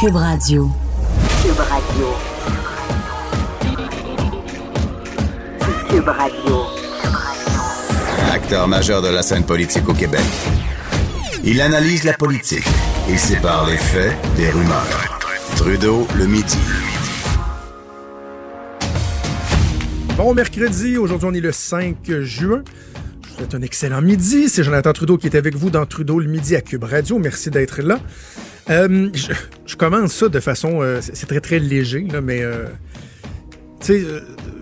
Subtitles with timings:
[0.00, 0.70] Cube Radio.
[1.42, 2.06] Cube Radio.
[5.90, 6.62] Cube Radio.
[8.32, 10.20] Acteur majeur de la scène politique au Québec.
[11.42, 12.64] Il analyse la politique
[13.10, 15.18] et sépare les faits des rumeurs.
[15.56, 16.58] Trudeau le midi.
[20.16, 22.62] Bon mercredi, aujourd'hui on est le 5 juin.
[23.38, 24.48] Souhaite un excellent midi.
[24.48, 27.18] C'est Jonathan Trudeau qui est avec vous dans Trudeau le midi à Cube Radio.
[27.18, 28.00] Merci d'être là.
[28.70, 29.08] Euh,
[29.64, 30.82] je, commence ça de façon...
[30.82, 32.42] euh, c'est c'est très très léger, mais...
[32.42, 32.64] euh,
[33.80, 34.04] tu sais,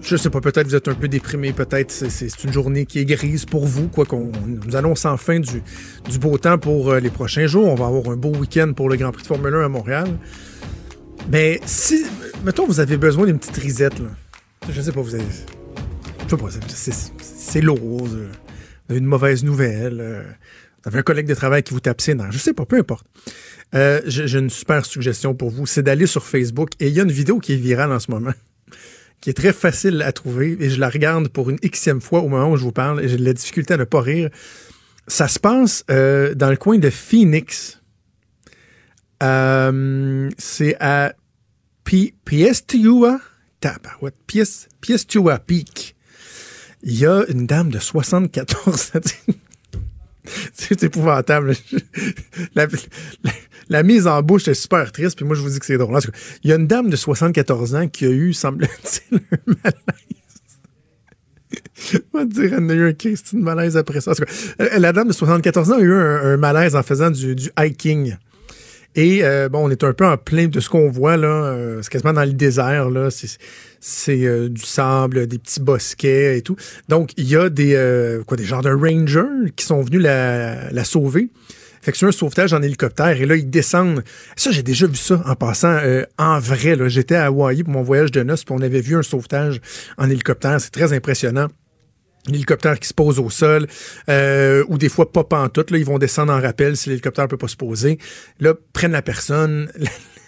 [0.02, 2.84] je sais pas, peut-être vous êtes un peu déprimé, peut-être c'est- c'est c'est une journée
[2.84, 5.62] qui est grise pour vous, quoi qu'on nous annonce enfin du,
[6.10, 7.66] du beau temps pour les prochains jours.
[7.66, 10.08] On va avoir un beau week-end pour le Grand Prix de Formule 1 à Montréal.
[11.32, 12.04] Mais si,
[12.44, 14.10] mettons, vous avez besoin d'une petite risette, là.
[14.70, 15.24] Je sais pas, vous avez...
[16.26, 18.06] Je sais pas, c'est- c'est c'est lourd.
[18.90, 20.00] Avez une mauvaise nouvelle.
[20.00, 20.22] euh,
[20.84, 22.32] Vous avez un collègue de travail qui vous tape ses nerfs.
[22.32, 23.06] Je sais pas, peu importe.
[23.74, 25.66] Euh, J'ai une super suggestion pour vous.
[25.66, 28.10] C'est d'aller sur Facebook et il y a une vidéo qui est virale en ce
[28.10, 28.32] moment
[29.20, 32.28] qui est très facile à trouver et je la regarde pour une xème fois au
[32.28, 34.30] moment où je vous parle et j'ai de la difficulté à ne pas rire.
[35.08, 37.80] Ça se passe euh, dans le coin de Phoenix.
[39.22, 41.14] Euh, c'est à
[41.84, 43.20] Piestua,
[44.80, 45.95] Piestua Peak.
[46.82, 49.00] Il y a une dame de 74 ans.
[50.54, 51.54] C'est épouvantable.
[53.68, 56.00] La, mise en bouche est super triste, puis moi je vous dis que c'est drôle.
[56.42, 59.76] Il y a une dame de 74 ans qui a eu, semble-t-il, un malaise.
[62.12, 64.12] On va dire, elle a eu un Christine malaise après ça.
[64.60, 68.16] Euh, la dame de 74 ans a eu un, malaise en faisant du hiking.
[68.96, 71.28] Et euh, bon, on est un peu en plein de ce qu'on voit là.
[71.28, 72.88] euh, c'est quasiment dans le désert.
[73.78, 76.56] C'est, euh, du sable, des petits bosquets et tout.
[76.88, 77.74] Donc il y a des
[78.26, 81.28] quoi, genres de rangers qui sont venus la, la sauver.
[81.82, 84.02] Fait c'est un sauvetage en hélicoptère et là ils descendent.
[84.34, 85.78] Ça j'ai déjà vu ça en passant
[86.18, 86.74] en vrai.
[86.74, 89.60] Là, j'étais à Hawaï pour mon voyage de noces puis on avait vu un sauvetage
[89.98, 90.58] en hélicoptère.
[90.60, 91.48] C'est très impressionnant
[92.28, 93.66] l'hélicoptère qui se pose au sol,
[94.08, 97.36] euh, ou des fois pas pantoute, là, ils vont descendre en rappel si l'hélicoptère peut
[97.36, 97.98] pas se poser.
[98.40, 99.70] Là, prennent la personne,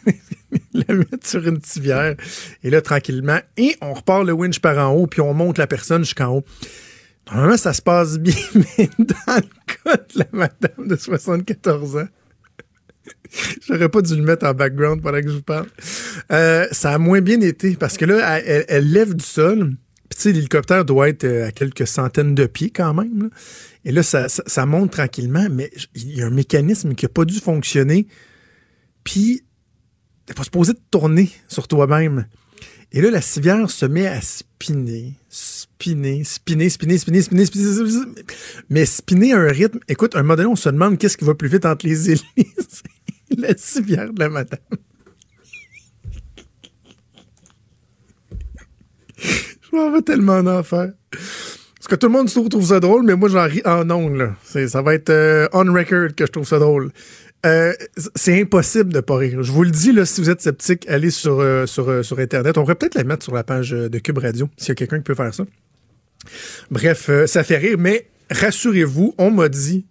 [0.75, 2.15] la mettent sur une civière,
[2.63, 5.67] et là, tranquillement, et on repart le winch par en haut, puis on monte la
[5.67, 6.45] personne jusqu'en haut.
[7.31, 12.09] Normalement, ça se passe bien, mais dans le cas de la madame de 74 ans,
[13.67, 15.67] J'aurais pas dû le mettre en background pendant que je vous parle.
[16.33, 19.73] Euh, ça a moins bien été parce que là, elle- elle lève du sol.
[20.09, 23.31] Puis, tu sais, l'hélicoptère doit être à quelques centaines de pieds quand même.
[23.85, 27.39] Et là, ça, monte tranquillement, mais il y a un mécanisme qui n'a pas dû
[27.41, 28.07] fonctionner.
[29.05, 29.43] Puis,
[30.27, 32.27] t'es pas supposé de tourner sur toi-même.
[32.93, 38.25] Et là, la civière se met à spinner, spinner, spinner, spinner, spinner, spinner, spinner,
[38.71, 39.79] mais spinner à un rythme.
[39.89, 42.83] Écoute, un modèle on se demande qu'est-ce qui va plus vite entre les hélices
[43.37, 44.59] la civière de la madame.
[49.71, 50.93] Je m'en vais tellement en enfer.
[51.11, 54.35] Parce que tout le monde trouve, ça drôle, mais moi, j'en ris en ongle.
[54.45, 56.91] Ça va être euh, on record que je trouve ça drôle.
[57.47, 57.73] Euh,
[58.17, 59.43] c'est impossible de pas rire.
[59.43, 62.59] Je vous le dis, là, si vous êtes sceptique, allez sur, euh, sur, sur Internet.
[62.59, 64.97] On pourrait peut-être la mettre sur la page de Cube Radio, s'il y a quelqu'un
[64.99, 65.45] qui peut faire ça.
[66.71, 69.87] Bref, ça fait rire, mais rassurez-vous, on m'a dit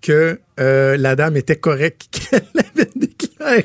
[0.00, 3.64] que la dame était correcte, qu'elle avait déclaré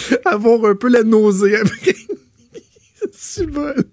[0.24, 1.56] avoir un peu la nausée
[3.46, 3.74] bon.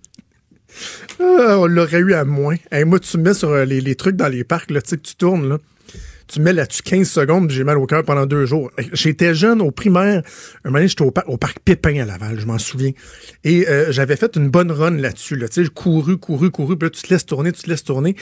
[1.21, 2.57] Ah, on l'aurait eu à moins.
[2.85, 5.15] Moi, tu me mets sur euh, les, les trucs dans les parcs, tu que tu
[5.15, 5.59] tournes, là.
[6.27, 8.71] Tu mets là-dessus 15 secondes, j'ai mal au cœur pendant deux jours.
[8.93, 10.23] J'étais jeune au primaire.
[10.63, 12.91] Un moment j'étais au, au parc Pépin à Laval, je m'en souviens.
[13.43, 15.35] Et euh, j'avais fait une bonne run là-dessus.
[15.35, 15.47] Là.
[15.47, 17.83] Tu sais, j'ai couru, couru, couru, puis là, tu te laisses tourner, tu te laisses
[17.83, 18.15] tourner.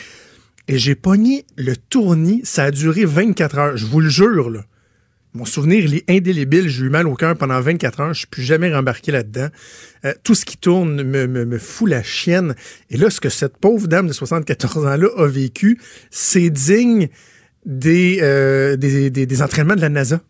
[0.68, 2.42] Et j'ai pogné le tournis.
[2.44, 3.78] Ça a duré 24 heures.
[3.78, 4.66] Je vous le jure, là.
[5.36, 6.70] Mon souvenir, il est indélébile.
[6.70, 8.14] J'ai eu mal au cœur pendant 24 heures.
[8.14, 9.48] Je suis plus jamais rembarqué là-dedans.
[10.06, 12.54] Euh, tout ce qui tourne me, fout la chienne.
[12.92, 15.80] Et là, ce que cette pauvre dame de 74 ans-là a vécu,
[16.12, 17.10] c'est digne
[17.66, 20.22] des, euh, des, entraînements de la NASA.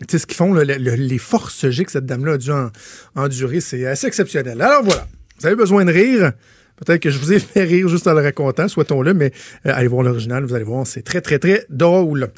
[0.00, 2.70] Tu sais, ce qu'ils font, les forces G que cette dame-là a dû en-
[3.14, 4.60] endurer, c'est assez exceptionnel.
[4.60, 5.06] Alors voilà,
[5.38, 6.32] vous avez besoin de rire.
[6.76, 9.32] Peut-être que je vous ai fait rire juste en le racontant, souhaitons-le, mais
[9.66, 12.30] euh, allez voir l'original, vous allez voir, c'est très, très, très drôle.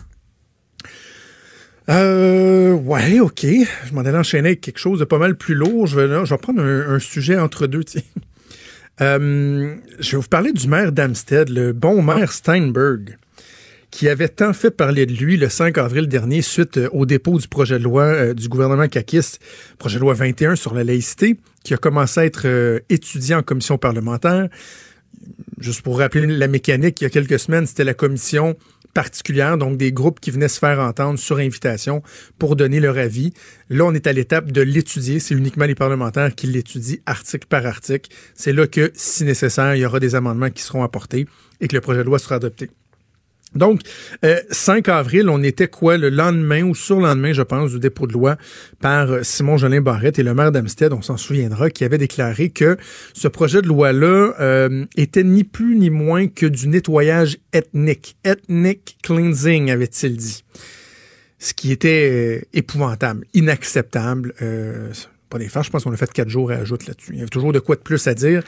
[1.91, 3.45] Euh, ouais, ok.
[3.45, 5.87] Je m'en allais enchaîner avec quelque chose de pas mal plus lourd.
[5.87, 8.03] Je vais, je vais prendre un, un sujet entre deux, tiens.
[9.01, 13.17] Euh, je vais vous parler du maire d'Amstead, le bon maire Steinberg,
[13.91, 17.39] qui avait tant fait parler de lui le 5 avril dernier suite euh, au dépôt
[17.39, 19.41] du projet de loi euh, du gouvernement caquiste,
[19.79, 23.43] projet de loi 21 sur la laïcité, qui a commencé à être euh, étudié en
[23.43, 24.49] commission parlementaire.
[25.59, 28.57] Juste pour rappeler la mécanique, il y a quelques semaines, c'était la commission
[28.93, 32.03] particulière, donc des groupes qui venaient se faire entendre sur invitation
[32.39, 33.33] pour donner leur avis.
[33.69, 35.21] Là, on est à l'étape de l'étudier.
[35.21, 38.11] C'est uniquement les parlementaires qui l'étudient article par article.
[38.35, 41.27] C'est là que, si nécessaire, il y aura des amendements qui seront apportés
[41.61, 42.71] et que le projet de loi sera adopté.
[43.55, 43.81] Donc,
[44.51, 45.97] 5 euh, avril, on était quoi?
[45.97, 48.37] Le lendemain ou sur le lendemain, je pense, du dépôt de loi
[48.81, 52.51] par euh, Simon Jolin Barrette et le maire d'Amstead, on s'en souviendra, qui avait déclaré
[52.51, 52.77] que
[53.13, 58.17] ce projet de loi-là euh, était ni plus ni moins que du nettoyage ethnique.
[58.25, 60.45] Ethnic cleansing, avait-il dit.
[61.39, 64.35] Ce qui était épouvantable, inacceptable
[65.31, 67.13] pas je pense qu'on a fait quatre jours à ajouter là-dessus.
[67.13, 68.43] Il y avait toujours de quoi de plus à dire.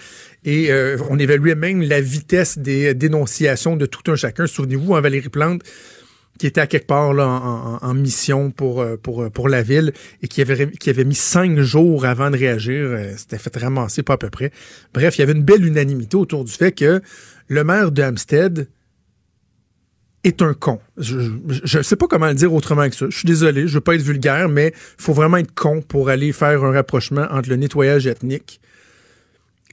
[0.44, 4.46] Et euh, on évaluait même la vitesse des dénonciations de tout un chacun.
[4.46, 5.62] Souvenez-vous, en Valérie Plante,
[6.38, 9.92] qui était à quelque part en, mission pour, euh, euh, pour la ville
[10.22, 12.98] et qui avait, qui avait mis cinq jours avant de réagir.
[13.16, 14.50] C'était fait ramasser pas à peu près.
[14.92, 17.00] Bref, il y avait une belle unanimité autour du fait que
[17.48, 18.66] le maire de Hampstead
[20.24, 20.80] est un con.
[20.98, 23.06] Je ne sais pas comment le dire autrement que ça.
[23.08, 26.08] Je suis désolé, je veux pas être vulgaire, mais il faut vraiment être con pour
[26.08, 28.60] aller faire un rapprochement entre le nettoyage ethnique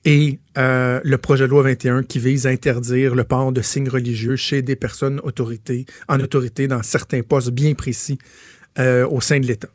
[0.06, 3.90] et euh, le projet de loi 21 qui vise à interdire le port de signes
[3.90, 8.18] religieux chez des personnes autorités, en autorité dans certains postes bien précis
[8.80, 9.70] euh, au sein de l'État.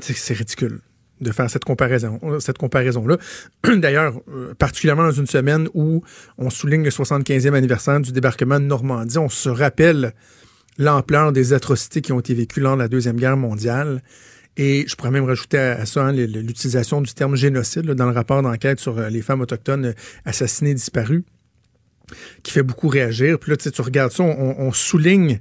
[0.00, 0.80] C'est ridicule
[1.20, 3.18] de faire cette comparaison, cette comparaison-là.
[3.76, 6.02] D'ailleurs, euh, particulièrement dans une semaine où
[6.38, 10.12] on souligne le 75e anniversaire du débarquement de Normandie, on se rappelle
[10.78, 14.02] l'ampleur des atrocités qui ont été vécues lors de la Deuxième Guerre mondiale.
[14.56, 18.42] Et je pourrais même rajouter à, ça hein, l'utilisation du terme génocide dans le rapport
[18.42, 19.92] d'enquête sur euh, les femmes autochtones euh,
[20.24, 21.24] assassinées disparues,
[22.42, 23.38] qui fait beaucoup réagir.
[23.38, 25.40] Puis là, tu regardes ça, on, souligne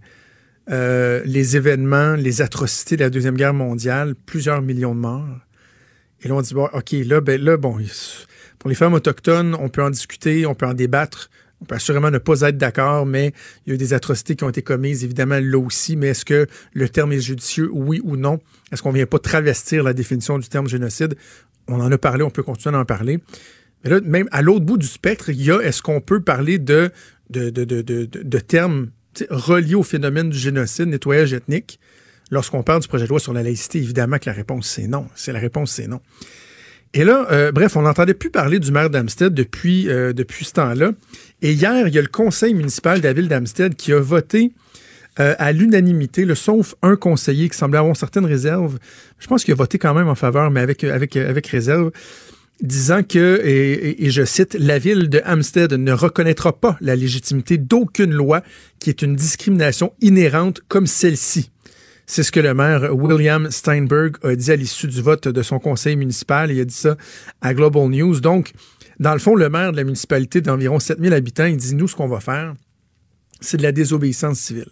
[0.67, 5.39] les événements, les atrocités de la Deuxième Guerre mondiale, plusieurs millions de morts.
[6.23, 7.77] Et là, on dit, bon, OK, là, ben, là, bon,
[8.59, 11.29] pour les femmes autochtones, on peut en discuter, on peut en débattre.
[11.61, 13.33] On peut assurément ne pas être d'accord, mais
[13.65, 15.95] il y a eu des atrocités qui ont été commises, évidemment, là aussi.
[15.95, 18.39] Mais est-ce que le terme est judicieux, oui ou non?
[18.71, 21.15] Est-ce qu'on ne vient pas travestir la définition du terme génocide?
[21.67, 23.19] On en a parlé, on peut continuer d'en parler.
[23.83, 26.57] Mais là, même à l'autre bout du spectre, il y a est-ce qu'on peut parler
[26.59, 26.91] de,
[27.29, 28.89] de, de, de, de termes
[29.29, 31.79] reliés au phénomène du génocide, nettoyage ethnique?
[32.31, 35.07] Lorsqu'on parle du projet de loi sur la laïcité, évidemment que la réponse c'est non.
[35.15, 36.01] C'est la réponse c'est non.
[36.95, 40.53] Et là, euh, bref, on n'entendait plus parler du maire d'Amstead depuis, euh, depuis ce
[40.53, 40.91] temps-là.
[41.41, 44.51] Et hier, il y a le conseil municipal de la ville d'Amstead qui a voté
[45.19, 48.77] euh, à l'unanimité, sauf un conseiller qui semblait avoir certaines réserves.
[49.17, 51.91] Je pense qu'il a voté quand même en faveur, mais avec, réserve,
[52.61, 58.43] disant que, et, je cite, la ville de ne reconnaîtra pas la légitimité d'aucune loi
[58.79, 61.49] qui est une discrimination inhérente comme celle-ci.
[62.05, 65.59] C'est ce que le maire William Steinberg a dit à l'issue du vote de son
[65.59, 66.51] conseil municipal.
[66.51, 66.97] Il a dit ça
[67.41, 68.19] à Global News.
[68.19, 68.51] Donc,
[68.99, 71.95] dans le fond, le maire de la municipalité d'environ 7000 habitants, il dit, nous, ce
[71.95, 72.53] qu'on va faire,
[73.39, 74.69] c'est de la désobéissance civile.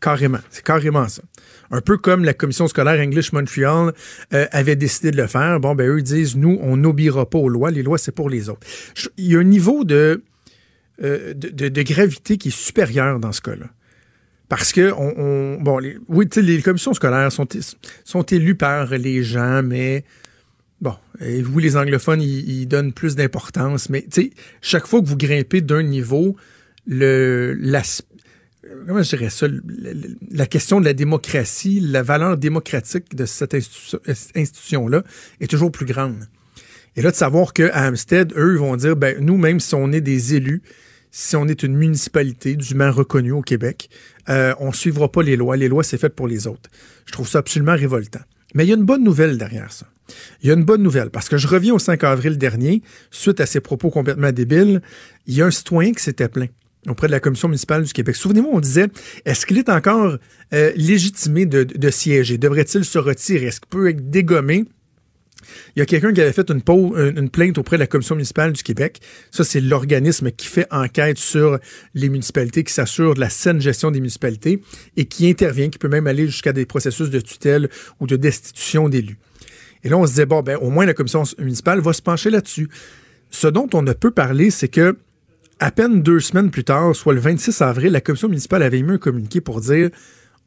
[0.00, 0.38] Carrément.
[0.50, 1.22] C'est carrément ça.
[1.70, 3.92] Un peu comme la commission scolaire English Montreal
[4.32, 5.58] euh, avait décidé de le faire.
[5.58, 7.70] Bon, ben eux disent, nous, on n'obéira pas aux lois.
[7.70, 8.66] Les lois, c'est pour les autres.
[9.16, 10.16] Il y a un niveau euh,
[11.34, 13.66] de, gravité qui est supérieur dans ce cas-là.
[14.48, 15.98] Parce que on, bon, les,
[16.36, 17.46] les commissions scolaires sont,
[18.04, 20.04] sont élues par les gens, mais
[20.80, 24.06] bon, et vous les anglophones, ils, donnent plus d'importance, mais
[24.62, 26.36] chaque fois que vous grimpez d'un niveau,
[26.86, 27.82] le la,
[28.86, 29.46] comment je dirais ça,
[30.30, 35.02] la question de la démocratie, la valeur démocratique de cette institution-là
[35.40, 36.26] est toujours plus grande.
[36.96, 40.00] Et là, de savoir qu'à Hampstead, eux, vont dire, ben, nous, même si on est
[40.00, 40.62] des élus,
[41.10, 43.88] si on est une municipalité dûment reconnue au Québec,
[44.28, 45.56] euh, on suivra pas les lois.
[45.56, 46.70] Les lois, c'est fait pour les autres.
[47.06, 48.20] Je trouve ça absolument révoltant.
[48.54, 49.86] Mais il y a une bonne nouvelle derrière ça.
[50.42, 53.40] Il y a une bonne nouvelle, parce que je reviens au 5 avril dernier, suite
[53.40, 54.80] à ces propos complètement débiles,
[55.26, 56.50] il y a un citoyen qui s'était plaint
[56.86, 58.16] auprès de la Commission municipale du Québec.
[58.16, 58.86] Souvenez-moi, on disait,
[59.26, 60.16] est-ce qu'il est encore
[60.54, 62.38] euh, légitimé de, de siéger?
[62.38, 63.46] Devrait-il se retirer?
[63.46, 64.64] Est-ce qu'il peut être dégommé?
[65.76, 66.62] Il y a quelqu'un qui avait fait une,
[67.30, 69.00] plainte auprès de la Commission municipale du Québec.
[69.30, 71.58] Ça, c'est l'organisme qui fait enquête sur
[71.94, 74.62] les municipalités, qui s'assure de la saine gestion des municipalités
[74.96, 77.68] et qui intervient, qui peut même aller jusqu'à des processus de tutelle
[78.00, 79.18] ou de destitution d'élus.
[79.84, 82.30] Et là, on se disait, bon, ben, au moins la Commission municipale va se pencher
[82.30, 82.68] là-dessus.
[83.30, 84.96] Ce dont on ne peut parler, c'est que
[85.60, 88.92] à peine deux semaines plus tard, soit le 26 avril, la Commission municipale avait émis
[88.92, 89.90] un communiqué pour dire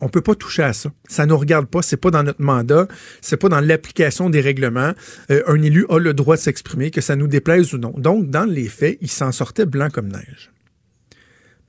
[0.01, 0.91] on peut pas toucher à ça.
[1.07, 2.87] Ça nous regarde pas, c'est pas dans notre mandat,
[3.21, 4.93] c'est pas dans l'application des règlements.
[5.29, 7.93] Euh, un élu a le droit de s'exprimer, que ça nous déplaise ou non.
[7.95, 10.51] Donc, dans les faits, il s'en sortait blanc comme neige.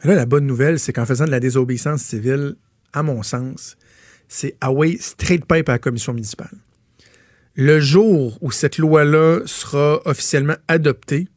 [0.03, 2.57] Mais là, la bonne nouvelle, c'est qu'en faisant de la désobéissance civile,
[2.93, 3.77] à mon sens,
[4.29, 6.57] c'est away straight pipe à la commission municipale.
[7.55, 11.29] Le jour où cette loi-là sera officiellement adoptée,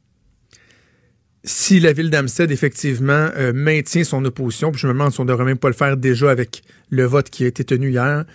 [1.46, 5.26] si la ville d'Amstead, effectivement, euh, maintient son opposition, puis je me demande si on
[5.26, 8.26] ne devrait même pas le faire déjà avec le vote qui a été tenu hier,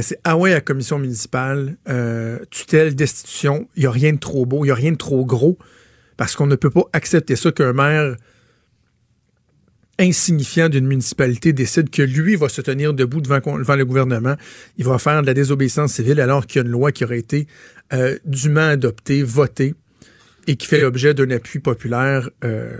[0.00, 4.46] c'est ah ouais, la commission municipale, euh, tutelle, destitution, il n'y a rien de trop
[4.46, 5.58] beau, il n'y a rien de trop gros,
[6.16, 8.16] parce qu'on ne peut pas accepter ça qu'un maire
[9.98, 14.36] insignifiant d'une municipalité décide que lui va se tenir debout devant, devant, le gouvernement,
[14.76, 17.18] il va faire de la désobéissance civile alors qu'il y a une loi qui aurait
[17.18, 17.48] été
[17.92, 19.74] euh, dûment adoptée, votée
[20.48, 22.78] et qui fait l'objet d'un appui populaire euh,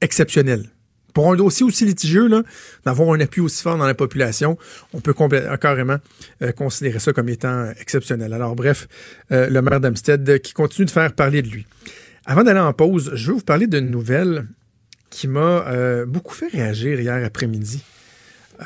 [0.00, 0.66] exceptionnel.
[1.14, 2.28] Pour un dossier aussi litigieux,
[2.84, 4.56] d'avoir un appui aussi fort dans la population,
[4.92, 5.14] on peut
[5.60, 5.96] carrément
[6.42, 8.32] euh, considérer ça comme étant exceptionnel.
[8.32, 8.88] Alors bref,
[9.30, 11.66] euh, le maire d'Amstead qui continue de faire parler de lui.
[12.24, 14.46] Avant d'aller en pause, je veux vous parler d'une nouvelle
[15.10, 17.82] qui m'a euh, beaucoup fait réagir hier après-midi.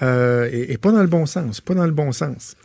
[0.03, 2.57] Euh, et, et, pas dans le bon sens, pas dans le bon sens.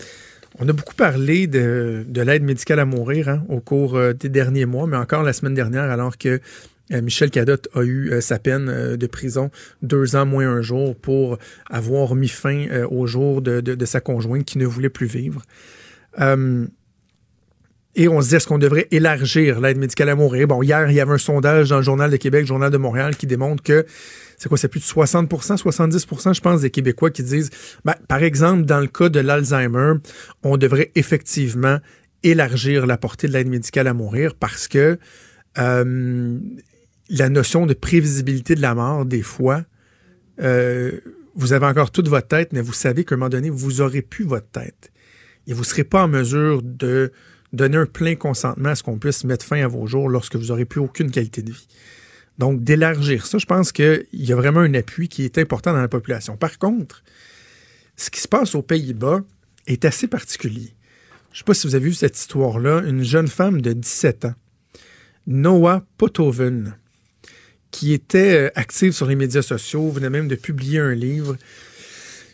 [0.63, 4.29] On a beaucoup parlé de, de l'aide médicale à mourir hein, au cours euh, des
[4.29, 6.39] derniers mois, mais encore la semaine dernière, alors que
[6.91, 9.49] euh, Michel Cadotte a eu euh, sa peine de prison
[9.81, 14.59] deux ans moins un jour pour avoir mis fin au jour de, sa conjointe qui
[14.59, 15.41] ne voulait plus vivre.
[17.95, 20.47] Et on se dit, est-ce qu'on devrait élargir l'aide médicale à mourir?
[20.47, 23.17] Bon, hier, il y avait un sondage dans le Journal de Québec, Journal de Montréal,
[23.17, 23.85] qui démontre que
[24.37, 27.49] c'est quoi, c'est plus de 60% 70% je pense, des Québécois qui disent,
[27.85, 29.93] ben, par exemple, dans le cas de l'Alzheimer,
[30.41, 31.79] on devrait effectivement
[32.23, 34.97] élargir la portée de l'aide médicale à mourir parce que
[35.57, 36.39] euh,
[37.09, 39.63] la notion de prévisibilité de la mort, des fois,
[40.41, 40.91] euh,
[41.35, 44.01] vous avez encore toute votre tête, mais vous savez qu'à un moment donné, vous aurez
[44.01, 44.91] plus votre tête.
[45.47, 47.11] Et vous ne serez pas en mesure de
[47.53, 50.47] donner un plein consentement à ce qu'on puisse mettre fin à vos jours lorsque vous
[50.47, 51.67] n'aurez plus aucune qualité de vie.
[52.37, 55.81] Donc, d'élargir ça, je pense qu'il y a vraiment un appui qui est important dans
[55.81, 56.37] la population.
[56.37, 57.03] Par contre,
[57.95, 59.21] ce qui se passe aux Pays-Bas
[59.67, 60.73] est assez particulier.
[61.31, 62.81] Je ne sais pas si vous avez vu cette histoire-là.
[62.85, 64.33] Une jeune femme de 17 ans,
[65.27, 66.75] Noah Potoven,
[67.69, 71.37] qui était euh, active sur les médias sociaux, venait même de publier un livre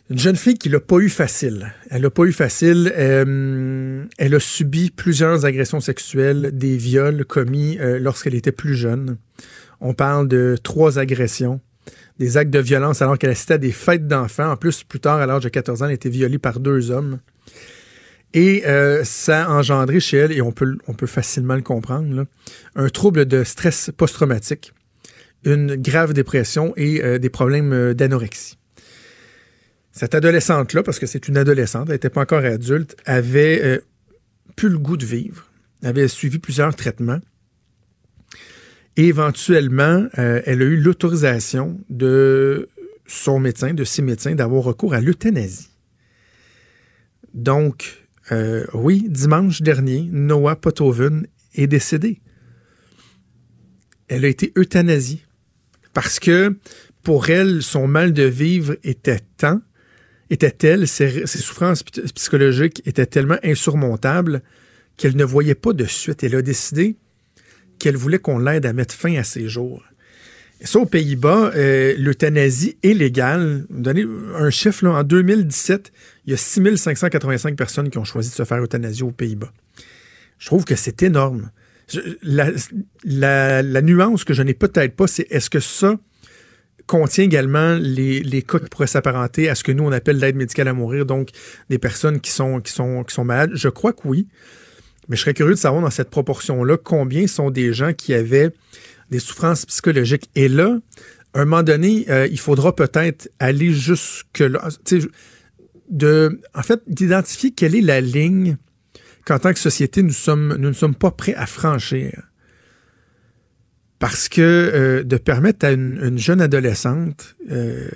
[0.09, 1.73] une jeune fille qui l'a pas eu facile.
[1.89, 2.93] Elle l'a pas eu facile.
[2.97, 9.17] Euh, elle a subi plusieurs agressions sexuelles, des viols commis euh, lorsqu'elle était plus jeune.
[9.81, 11.59] On parle de trois agressions,
[12.19, 14.51] des actes de violence alors qu'elle assistait à des fêtes d'enfants.
[14.51, 16.89] En plus, plus tard, à l'âge de 14 ans, elle a été violée par deux
[16.89, 17.19] hommes.
[18.33, 22.25] Et euh, ça a engendré chez elle, et on peut, facilement le comprendre, là,
[22.75, 24.73] un trouble de stress post-traumatique,
[25.45, 28.57] une grave dépression et des problèmes d'anorexie.
[29.97, 33.79] Cette adolescente-là, parce que c'est une adolescente, elle n'était pas encore adulte, avait euh,
[34.55, 35.49] plus le goût de vivre,
[35.81, 37.19] avait suivi plusieurs traitements.
[38.95, 42.69] Et éventuellement, euh, elle a eu l'autorisation de
[43.07, 45.71] son médecin, de ses médecins, d'avoir recours à l'euthanasie.
[47.33, 51.25] Donc, euh, oui, dimanche dernier, Noah Potoven
[51.55, 52.21] est décédée.
[54.09, 55.23] Elle a été euthanasiée
[55.93, 56.55] parce que
[57.01, 59.59] pour elle, son mal de vivre était tant
[60.29, 64.41] était telle, ses, souffrances psychologiques étaient tellement insurmontables
[64.97, 66.23] qu'elle ne voyait pas de suite.
[66.23, 66.95] Elle a décidé
[67.79, 69.83] qu'elle voulait qu'on l'aide à mettre fin à ses jours.
[70.59, 73.65] Et ça, aux Pays-Bas, euh, l'euthanasie est légale.
[73.69, 74.05] Donner
[74.35, 75.91] un chiffre, en 2017,
[76.25, 79.51] il y a 6585 personnes qui ont choisi de se faire euthanasie aux Pays-Bas.
[80.39, 81.51] Je trouve que c'est énorme.
[82.23, 85.99] la, nuance que je n'ai peut-être pas, c'est est-ce que ça,
[86.87, 90.69] contient également les, cas qui pourraient s'apparenter à ce que nous on appelle l'aide médicale
[90.69, 91.29] à mourir, donc
[91.69, 92.63] des personnes qui sont,
[93.23, 93.51] malades.
[93.53, 94.27] Je crois que oui.
[95.09, 98.51] Mais je serais curieux de savoir dans cette proportion-là combien sont des gens qui avaient
[99.09, 100.29] des souffrances psychologiques.
[100.35, 100.79] Et là,
[101.33, 104.67] à un moment donné, euh, il faudra peut-être aller jusque là.
[105.89, 108.57] De, en fait, d'identifier quelle est la ligne
[109.23, 112.26] qu'en tant que société, nous ne sommes pas prêts à franchir.
[113.99, 117.89] Parce que euh, de permettre à une, jeune adolescente euh,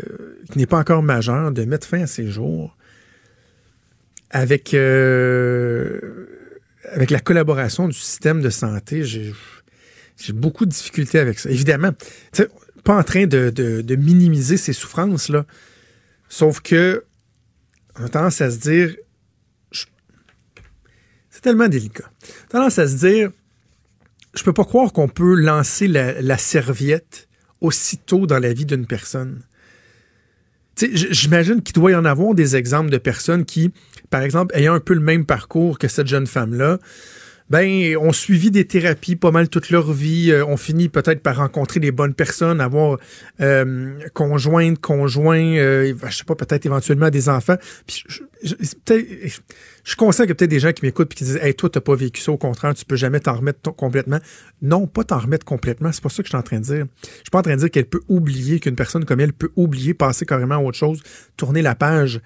[0.51, 2.75] qui n'est pas encore majeure de mettre fin à ses jours
[4.31, 5.99] avec, euh,
[6.91, 9.33] avec la collaboration du système de santé, j'ai
[10.33, 11.49] beaucoup de difficultés avec ça.
[11.51, 11.91] Évidemment,
[12.83, 15.45] pas en train de, de, de minimiser ces souffrances-là,
[16.29, 17.03] sauf que
[17.99, 18.95] on a tendance à se dire,
[21.29, 23.31] c'est tellement délicat, on a tendance à se dire,
[24.33, 27.27] je peux pas croire qu'on peut lancer la, serviette
[27.59, 29.41] aussitôt dans la vie d'une personne.
[30.77, 33.71] J'imagine qu'il doit y en avoir des exemples de personnes qui,
[34.09, 36.79] par exemple, ayant un peu le même parcours que cette jeune femme-là,
[37.51, 41.35] ben, ont suivi des thérapies pas mal toute leur vie, euh, ont fini peut-être par
[41.35, 42.97] rencontrer des bonnes personnes, avoir
[43.41, 47.57] euh, conjointe, conjoint, euh, je sais pas, peut-être éventuellement des enfants.
[47.89, 48.55] Je,
[49.83, 51.69] suis conscient qu'il y a peut-être des gens qui m'écoutent et qui disent Hey, toi,
[51.69, 54.19] t'as pas vécu ça, au contraire, tu peux jamais t'en remettre complètement.
[54.61, 56.85] Non, pas t'en remettre complètement, c'est pas ça que je suis en train de dire.
[57.03, 59.51] Je suis pas en train de dire qu'elle peut oublier, qu'une personne comme elle peut
[59.57, 61.03] oublier, passer carrément à autre chose,
[61.35, 62.21] tourner la page.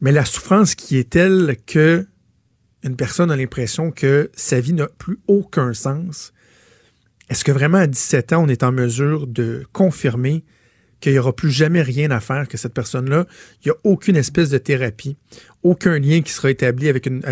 [0.00, 2.06] Mais la souffrance qui est telle que
[2.86, 6.32] une personne a l'impression que sa vie n'a plus aucun sens,
[7.28, 10.44] est-ce que vraiment à 17 ans, on est en mesure de confirmer
[11.00, 13.26] qu'il n'y aura plus jamais rien à faire, que cette personne-là,
[13.62, 15.16] il n'y a aucune espèce de thérapie,
[15.62, 17.22] aucun lien qui sera établi avec une,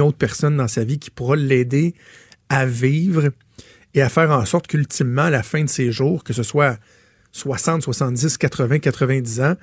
[0.00, 1.94] autre personne dans sa vie qui pourra l'aider
[2.48, 3.30] à vivre
[3.94, 6.78] et à faire en sorte qu'ultimement, à la fin de ses jours, que ce soit
[7.32, 9.54] 60, 70, 80, 90 ans,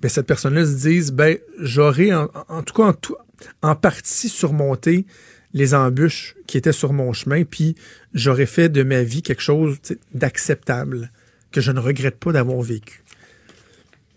[0.00, 3.16] ben, cette personne-là se dise, ben, j'aurais en, en tout cas en, tout-
[3.62, 5.06] en partie surmonté
[5.54, 7.76] les embûches qui étaient sur mon chemin, puis
[8.14, 9.78] j'aurais fait de ma vie quelque chose
[10.14, 11.10] d'acceptable,
[11.50, 13.02] que je ne regrette pas d'avoir vécu.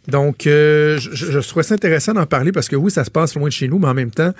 [0.08, 3.12] Donc, euh, je, je, je trouvais ça intéressant d'en parler parce que oui, ça se
[3.12, 4.34] passe loin de chez nous, mais en même temps,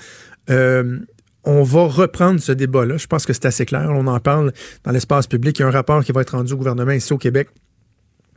[0.50, 1.00] euh,
[1.44, 2.98] on va reprendre ce débat-là.
[2.98, 3.90] Je pense que c'est assez clair.
[3.90, 5.60] On en parle dans l'espace public.
[5.60, 7.50] Il y a un rapport qui va être rendu au gouvernement ici au Québec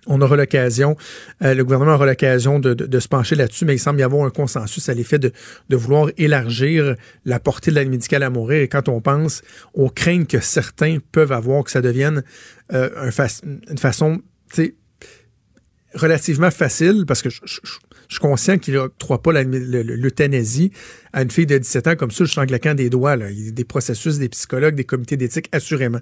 [0.06, 0.96] on aura l'occasion,
[1.42, 4.30] euh, le gouvernement aura l'occasion de, se pencher là-dessus, mais il semble y avoir un
[4.30, 5.32] consensus à l'effet de,
[5.70, 8.62] vouloir élargir la portée de l'aide médicale à mourir.
[8.62, 9.42] Et quand on pense
[9.74, 12.22] aux craintes que certains peuvent avoir, que ça devienne
[12.72, 13.10] euh,
[13.70, 14.22] une façon,
[15.94, 17.78] relativement facile, parce que je, je- je-
[18.08, 20.72] je suis conscient qu'il n'octroie pas l'euthanasie
[21.12, 23.16] à une fille de 17 ans comme ça, juste en claquant des doigts.
[23.16, 26.00] Il a des processus, des psychologues, des comités d'éthique, assurément.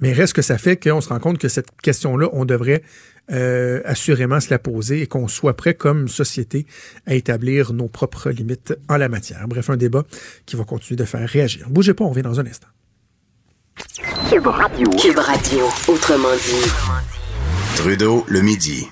[0.00, 2.82] Mais reste que ça fait qu'on se rend compte que cette question-là, on devrait
[3.30, 6.66] euh, assurément se la poser et qu'on soit prêt comme société
[7.06, 9.46] à établir nos propres limites en la matière.
[9.48, 10.04] Bref, un débat
[10.46, 11.68] qui va continuer de faire réagir.
[11.70, 12.68] Bougez pas, on revient dans un instant.
[14.30, 14.90] Cube Radio.
[14.90, 16.70] Cube Radio, autrement dit.
[17.76, 18.88] Trudeau, le midi.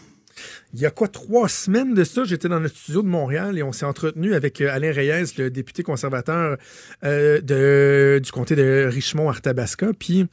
[0.75, 3.63] Il y a quoi, trois semaines de ça, j'étais dans le studio de Montréal et
[3.63, 6.57] on s'est entretenu avec euh, Alain Reyes, le député conservateur
[7.05, 9.89] euh, du comté de Richmond-Arthabasca.
[9.99, 10.27] Puis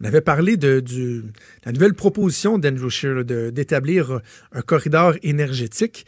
[0.00, 0.82] on avait parlé de
[1.64, 4.20] la nouvelle proposition d'Andrew Scheer d'établir
[4.52, 6.06] un corridor énergétique.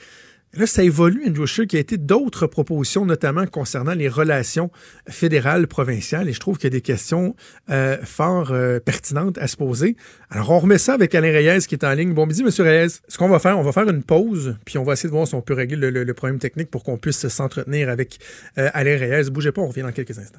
[0.57, 4.71] Là, ça évolue, Andrew Scheer, qui a été d'autres propositions, notamment concernant les relations
[5.09, 7.35] fédérales, provinciales, et je trouve qu'il y a des questions
[7.71, 9.97] euh, fort euh, pertinentes à se poser.
[10.31, 12.15] Alors, on remet ça avec Alain Reyes qui est en ligne.
[12.15, 13.01] Bon midi, Monsieur Reyes.
[13.09, 15.27] Ce qu'on va faire, on va faire une pause, puis on va essayer de voir
[15.29, 18.19] si on peut régler le, le- le problème technique pour qu'on puisse s'entretenir avec
[18.59, 19.31] euh, Alain Reyes.
[19.31, 20.39] Bougez pas, on revient dans quelques instants.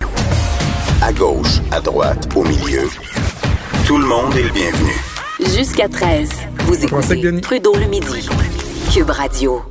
[1.01, 2.83] À gauche, à droite, au milieu.
[3.85, 4.91] Tout le monde est le bienvenu.
[5.55, 6.29] Jusqu'à 13,
[6.65, 8.27] vous écoutez Trudeau le midi.
[8.91, 9.61] Cube Radio.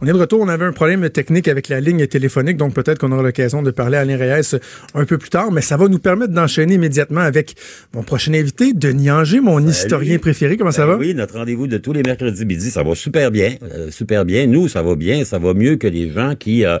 [0.00, 0.40] On est de retour.
[0.40, 3.70] On avait un problème technique avec la ligne téléphonique, donc peut-être qu'on aura l'occasion de
[3.70, 4.58] parler à Alain Reyes
[4.94, 7.54] un peu plus tard, mais ça va nous permettre d'enchaîner immédiatement avec
[7.94, 10.56] mon prochain invité, Denis Anger, mon historien préféré.
[10.56, 10.98] Comment ça Ben va?
[10.98, 13.54] Oui, notre rendez-vous de tous les mercredis midi, ça va super bien.
[13.62, 14.46] euh, super bien.
[14.46, 15.24] Nous, ça va bien.
[15.24, 16.78] Ça va mieux que les gens qui, euh,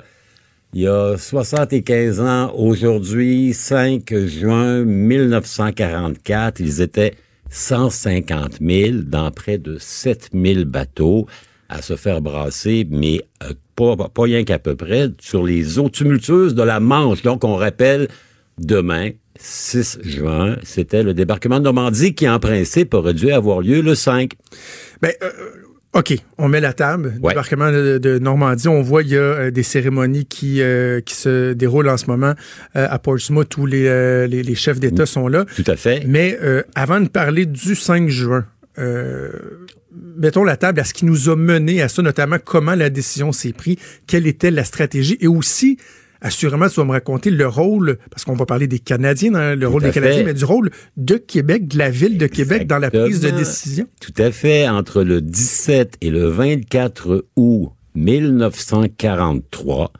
[0.74, 7.14] il y a 75 ans, aujourd'hui, 5 juin 1944, ils étaient
[7.50, 11.26] 150 000 dans près de 7 000 bateaux
[11.72, 15.88] à se faire brasser, mais euh, pas, pas rien qu'à peu près, sur les eaux
[15.88, 17.22] tumultueuses de la Manche.
[17.22, 18.08] Donc, on rappelle,
[18.58, 23.80] demain, 6 juin, c'était le débarquement de Normandie qui, en principe, aurait dû avoir lieu
[23.80, 24.32] le 5.
[25.00, 25.30] Ben, euh,
[25.94, 27.14] OK, on met la table.
[27.22, 27.32] Ouais.
[27.32, 31.14] Débarquement de, de Normandie, on voit il y a euh, des cérémonies qui, euh, qui
[31.14, 32.32] se déroulent en ce moment
[32.76, 33.82] euh, à Portsmouth où les,
[34.26, 35.44] les, les chefs d'État sont là.
[35.54, 36.04] Tout à fait.
[36.06, 36.38] Mais
[36.74, 41.82] avant de parler du 5 juin, mettons la table à ce qui nous a mené
[41.82, 45.76] à ça, notamment comment la décision s'est prise, quelle était la stratégie et aussi,
[46.20, 49.68] assurément, tu vas me raconter le rôle, parce qu'on va parler des Canadiens, dans le
[49.68, 52.90] rôle des Canadiens, mais du rôle de Québec, de la ville de Québec dans la
[52.90, 53.86] prise de décision.
[54.00, 54.68] Tout à fait.
[54.68, 59.92] Entre le 17 et le 24 août 1943,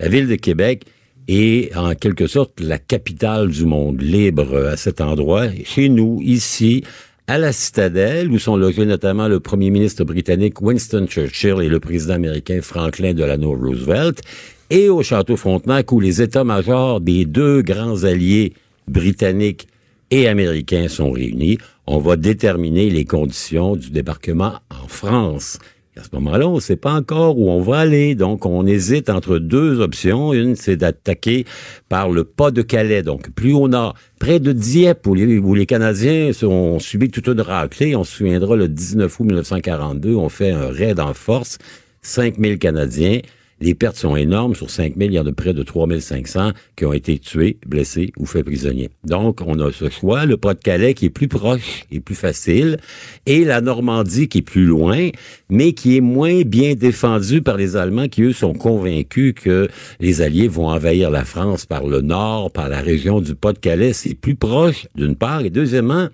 [0.00, 0.84] la ville de Québec
[1.28, 5.46] est en quelque sorte la capitale du monde libre à cet endroit.
[5.64, 6.82] Chez nous, ici,
[7.30, 11.78] à la citadelle, où sont logés notamment le premier ministre britannique Winston Churchill et le
[11.78, 14.20] président américain Franklin Delano Roosevelt,
[14.68, 18.52] et au château Frontenac, où les états-majors des deux grands alliés
[18.88, 19.68] britanniques
[20.10, 21.58] et américains sont réunis.
[21.86, 25.60] On va déterminer les conditions du débarquement en France.
[26.00, 28.14] À ce moment-là, on ne sait pas encore où on va aller.
[28.14, 30.32] Donc, on hésite entre deux options.
[30.32, 31.44] Une, c'est d'attaquer
[31.90, 35.54] par le pas de Calais, donc plus au nord, près de Dieppe, où les, où
[35.54, 37.96] les Canadiens ont subi toute une raclée.
[37.96, 41.58] On se souviendra, le 19 août 1942, on fait un raid en force,
[42.00, 43.20] 5000 Canadiens.
[43.62, 44.54] Les pertes sont énormes.
[44.54, 47.58] Sur 5 000, il y en a près de 3 500 qui ont été tués,
[47.66, 48.88] blessés ou faits prisonniers.
[49.04, 50.24] Donc, on a ce choix.
[50.24, 52.78] Le Pas-de-Calais qui est plus proche et plus facile
[53.26, 55.10] et la Normandie qui est plus loin,
[55.50, 59.68] mais qui est moins bien défendue par les Allemands qui, eux, sont convaincus que
[60.00, 63.92] les Alliés vont envahir la France par le nord, par la région du Pas-de-Calais.
[63.92, 65.42] C'est plus proche, d'une part.
[65.42, 66.08] Et deuxièmement,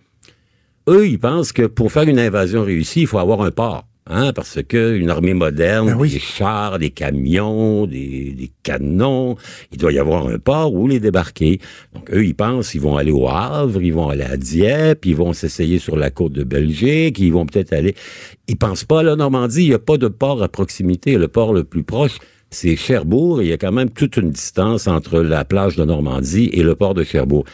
[0.89, 3.85] eux, ils pensent que pour faire une invasion réussie, il faut avoir un port.
[4.09, 6.11] Hein, parce que une armée moderne, Ben oui.
[6.11, 9.35] des chars, des camions, des, des canons,
[9.73, 11.59] il doit y avoir un port où les débarquer.
[11.93, 15.17] Donc eux, ils pensent ils vont aller au Havre, ils vont aller à Dieppe, ils
[15.17, 17.97] vont s'essayer sur la côte de Belgique, ils vont peut-être aller.
[18.47, 21.19] Ils pensent pas à la Normandie, il n'y a pas de port à proximité.
[21.19, 23.43] Le port le plus proche, c'est Cherbourg.
[23.43, 26.77] Il y a quand même toute une distance entre la plage de Normandie et le
[26.77, 27.45] port de Cherbourg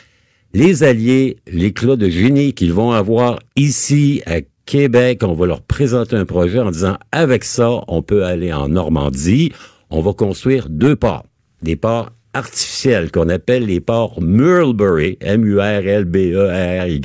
[0.54, 6.16] les alliés, l'éclat de génie qu'ils vont avoir ici à Québec, on va leur présenter
[6.16, 9.52] un projet en disant avec ça, on peut aller en Normandie,
[9.90, 11.26] on va construire deux ports,
[11.62, 17.02] des ports artificiels qu'on appelle les ports Murlbury, M-U-R-L-B-E-R-Y.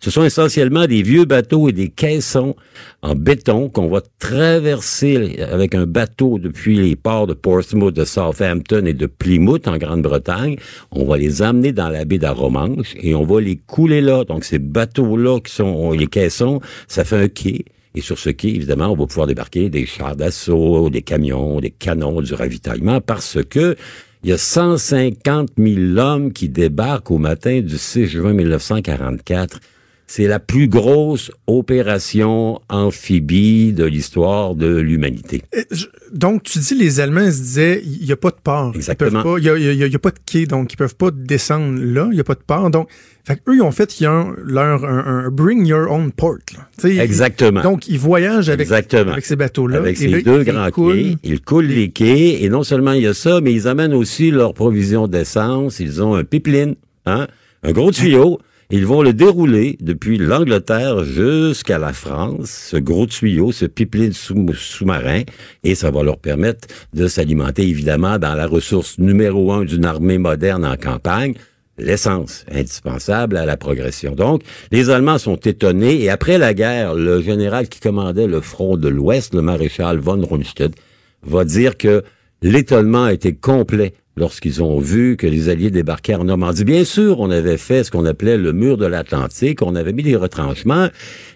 [0.00, 2.54] Ce sont essentiellement des vieux bateaux et des caissons
[3.02, 8.84] en béton qu'on va traverser avec un bateau depuis les ports de Portsmouth, de Southampton
[8.84, 10.56] et de Plymouth en Grande-Bretagne.
[10.90, 14.24] On va les amener dans la baie d'Aromanche et on va les couler là.
[14.24, 17.64] Donc ces bateaux-là qui sont les caissons, ça fait un quai.
[17.94, 21.70] Et sur ce quai, évidemment, on va pouvoir débarquer des chars d'assaut, des camions, des
[21.70, 23.76] canons, du ravitaillement, parce que
[24.22, 29.58] il y a 150 000 hommes qui débarquent au matin du 6 juin 1944.
[30.06, 35.42] C'est la plus grosse opération amphibie de l'histoire de l'humanité.
[36.12, 38.72] Donc, tu dis les Allemands se disaient, il n'y a pas de port.
[38.74, 39.38] Ils Exactement.
[39.38, 42.08] Il n'y a, a- a pas de quai, donc ils peuvent pas descendre là.
[42.10, 42.68] Il n'y a pas de port.
[42.70, 42.88] Donc,
[43.24, 46.36] fait eux, ils ont fait ils ont leur un, un bring your own port.
[46.56, 46.90] là.
[47.02, 47.62] Exactement.
[47.62, 49.12] Donc, ils voyagent avec, Exactement.
[49.12, 49.78] avec ces bateaux-là.
[49.78, 50.94] Avec ces là, deux ils grands coulent.
[50.94, 53.94] quais, ils coulent les quais, et non seulement il y a ça, mais ils amènent
[53.94, 55.80] aussi leur provision d'essence.
[55.80, 56.74] Ils ont un pipeline,
[57.06, 57.28] hein,
[57.62, 58.40] un gros tuyau.
[58.70, 64.54] Ils vont le dérouler depuis l'Angleterre jusqu'à la France, ce gros tuyau, ce pipeline sous-
[64.54, 65.22] sous-marin,
[65.62, 70.16] et ça va leur permettre de s'alimenter évidemment dans la ressource numéro un d'une armée
[70.18, 71.34] moderne en campagne,
[71.78, 74.14] l'essence, indispensable à la progression.
[74.14, 78.76] Donc, les Allemands sont étonnés, et après la guerre, le général qui commandait le front
[78.76, 80.74] de l'Ouest, le maréchal von Rundstedt,
[81.24, 82.02] va dire que
[82.40, 86.64] l'étonnement a été complet lorsqu'ils ont vu que les Alliés débarquaient en Normandie.
[86.64, 90.02] Bien sûr, on avait fait ce qu'on appelait le mur de l'Atlantique, on avait mis
[90.02, 90.88] des retranchements,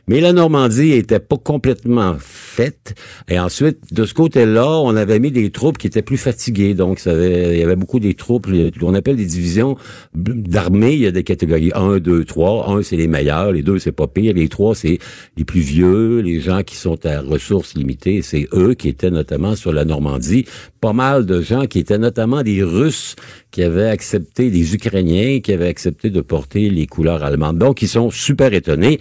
[0.09, 2.95] mais la Normandie était pas complètement faite.
[3.29, 6.75] Et ensuite, de ce côté-là, on avait mis des troupes qui étaient plus fatiguées.
[6.75, 8.47] Donc, il y avait beaucoup des troupes,
[8.79, 9.77] qu'on appelle des divisions
[10.15, 10.93] d'armée.
[10.93, 12.71] Il y a des catégories 1, 2, 3.
[12.71, 13.51] 1, c'est les meilleurs.
[13.51, 14.35] Les 2, c'est pas pire.
[14.35, 14.99] Les 3, c'est
[15.37, 18.23] les plus vieux, les gens qui sont à ressources limitées.
[18.23, 20.47] C'est eux qui étaient notamment sur la Normandie.
[20.81, 23.17] Pas mal de gens qui étaient notamment des Russes
[23.51, 27.59] qui avaient accepté, des Ukrainiens qui avaient accepté de porter les couleurs allemandes.
[27.59, 29.01] Donc, ils sont super étonnés.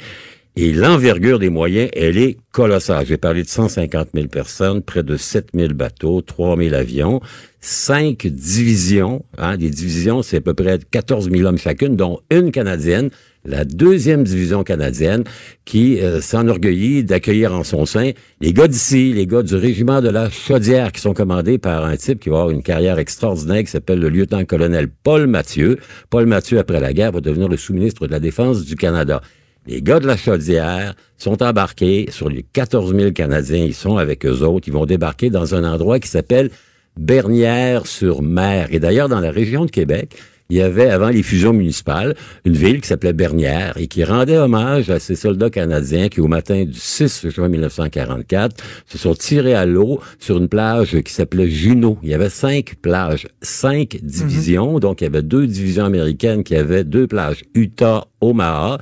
[0.57, 3.05] Et l'envergure des moyens, elle est colossale.
[3.05, 7.19] J'ai parlé de 150 000 personnes, près de 7 000 bateaux, 3 000 avions,
[7.59, 9.25] cinq divisions.
[9.37, 13.09] Hein, des divisions, c'est à peu près 14 000 hommes chacune, dont une canadienne,
[13.43, 15.25] la deuxième division canadienne,
[15.65, 20.09] qui euh, s'enorgueillit d'accueillir en son sein les gars d'ici, les gars du régiment de
[20.09, 23.71] la Chaudière, qui sont commandés par un type qui va avoir une carrière extraordinaire, qui
[23.71, 25.79] s'appelle le lieutenant-colonel Paul Mathieu.
[26.09, 29.21] Paul Mathieu, après la guerre, va devenir le sous-ministre de la Défense du Canada.
[29.67, 33.65] Les gars de la Chaudière sont embarqués sur les 14 000 Canadiens.
[33.65, 34.67] Ils sont avec eux autres.
[34.67, 36.51] Ils vont débarquer dans un endroit qui s'appelle
[36.97, 38.67] Bernières-sur-Mer.
[38.69, 40.15] Et d'ailleurs, dans la région de Québec,
[40.51, 44.37] il y avait, avant les fusions municipales, une ville qui s'appelait Bernières et qui rendait
[44.37, 49.55] hommage à ces soldats canadiens qui, au matin du 6 juin 1944, se sont tirés
[49.55, 51.97] à l'eau sur une plage qui s'appelait Juno.
[52.03, 54.77] Il y avait cinq plages, cinq divisions.
[54.77, 58.77] Donc, il y avait deux divisions américaines qui avaient deux plages, Utah, Omaha,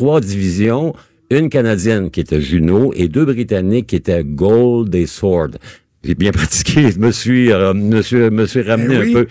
[0.00, 0.94] trois divisions,
[1.30, 5.52] une canadienne qui était Juno et deux britanniques qui étaient Gold et Sword.
[6.04, 9.10] J'ai bien pratiqué, je me suis, euh, me suis, me suis ramené Eh oui.
[9.10, 9.26] un peu.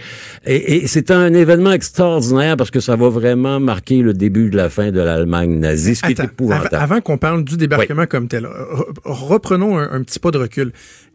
[0.47, 4.58] Et, et c'est un événement extraordinaire parce que ça va vraiment marquer le début de
[4.58, 6.75] la fin de l'Allemagne nazie, ce qui est Attends, épouvantable.
[6.75, 10.39] av- avant qu'on parle du débarquement comme tel, re- reprenons un, un petit pas de
[10.39, 10.73] recul.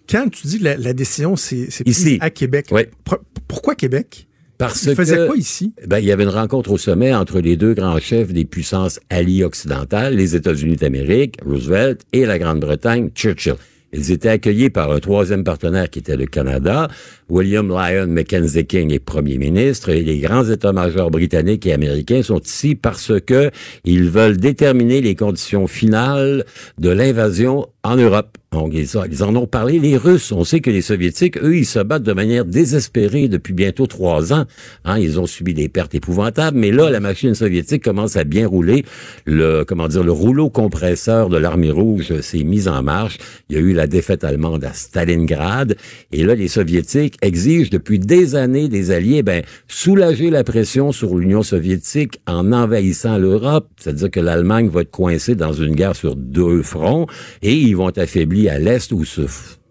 [0.08, 2.18] Quand tu dis que la, la décision, c'est c'est prise Ici.
[2.20, 2.82] à Québec, Oui.
[3.48, 4.28] pourquoi Québec?
[4.60, 5.72] Parce Il faisait que- quoi ici?
[5.86, 9.00] Ben, il y avait une rencontre au sommet entre les deux grands chefs des puissances
[9.08, 13.54] alliées occidentales, les États-Unis d'Amérique, Roosevelt, et la Grande-Bretagne, Churchill.
[13.92, 16.88] Ils étaient accueillis par un troisième partenaire qui était le Canada.
[17.28, 22.38] William Lyon Mackenzie King est premier ministre et les grands états-majors britanniques et américains sont
[22.38, 23.50] ici parce que
[23.84, 26.44] ils veulent déterminer les conditions finales
[26.78, 28.36] de l'invasion en Europe.
[28.52, 30.32] Donc, ils, en ont parlé, les Russes.
[30.32, 34.32] On sait que les Soviétiques, eux, ils se battent de manière désespérée depuis bientôt trois
[34.32, 34.44] ans.
[34.84, 38.48] Hein, ils ont subi des pertes épouvantables, mais là, la machine soviétique commence à bien
[38.48, 38.84] rouler.
[39.24, 43.18] Le, comment dire, le rouleau compresseur de l'armée rouge s'est mis en marche.
[43.48, 45.76] Il y a eu la défaite allemande à Stalingrad.
[46.10, 51.16] Et là, les Soviétiques exigent depuis des années des alliés, ben, soulager la pression sur
[51.16, 53.68] l'Union soviétique en envahissant l'Europe.
[53.76, 57.06] C'est-à-dire que l'Allemagne va être coincée dans une guerre sur deux fronts
[57.42, 57.98] et ils vont être
[58.48, 59.22] à l'Est où se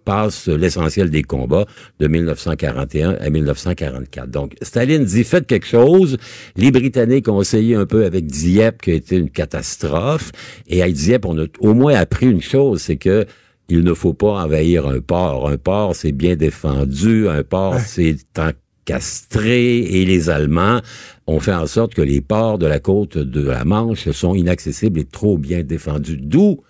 [0.06, 1.66] passe l'essentiel des combats
[2.00, 4.30] de 1941 à 1944.
[4.30, 6.18] Donc, Staline dit faites quelque chose.
[6.56, 10.32] Les Britanniques ont essayé un peu avec Dieppe, qui a été une catastrophe.
[10.68, 13.26] Et à Dieppe, on a au moins appris une chose, c'est que
[13.70, 15.48] il ne faut pas envahir un port.
[15.48, 17.30] Un port, c'est bien défendu.
[17.30, 19.78] Un port, c'est encastré.
[19.78, 20.82] Et les Allemands
[21.28, 25.00] ont fait en sorte que les ports de la côte de la Manche sont inaccessibles
[25.00, 26.18] et trop bien défendus.
[26.18, 26.62] D'où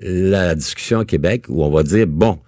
[0.00, 2.38] la discussion à Québec où on va dire, bon,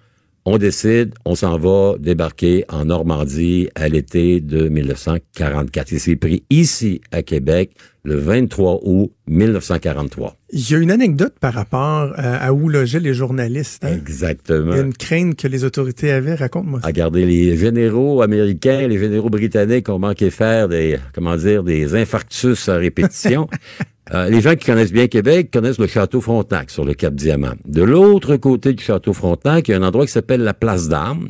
[0.45, 5.91] on décide, on s'en va débarquer en Normandie à l'été de 1944.
[5.91, 7.71] Il s'est pris ici à Québec
[8.03, 10.37] le 23 août 1943.
[10.51, 13.85] Il y a une anecdote par rapport à, où logeaient les journalistes.
[13.85, 13.93] Hein?
[13.93, 14.71] Exactement.
[14.71, 16.35] Il y a une crainte que les autorités avaient.
[16.35, 16.87] Raconte-moi ça.
[16.87, 22.69] Regardez, les généraux américains, les généraux britanniques ont manqué faire des, comment dire, des infarctus
[22.69, 23.47] à répétition.
[24.13, 27.53] Euh, les gens qui connaissent bien Québec connaissent le château Frontenac sur le Cap Diamant.
[27.65, 30.87] De l'autre côté du château Frontenac, il y a un endroit qui s'appelle la Place
[30.87, 31.27] d'Armes.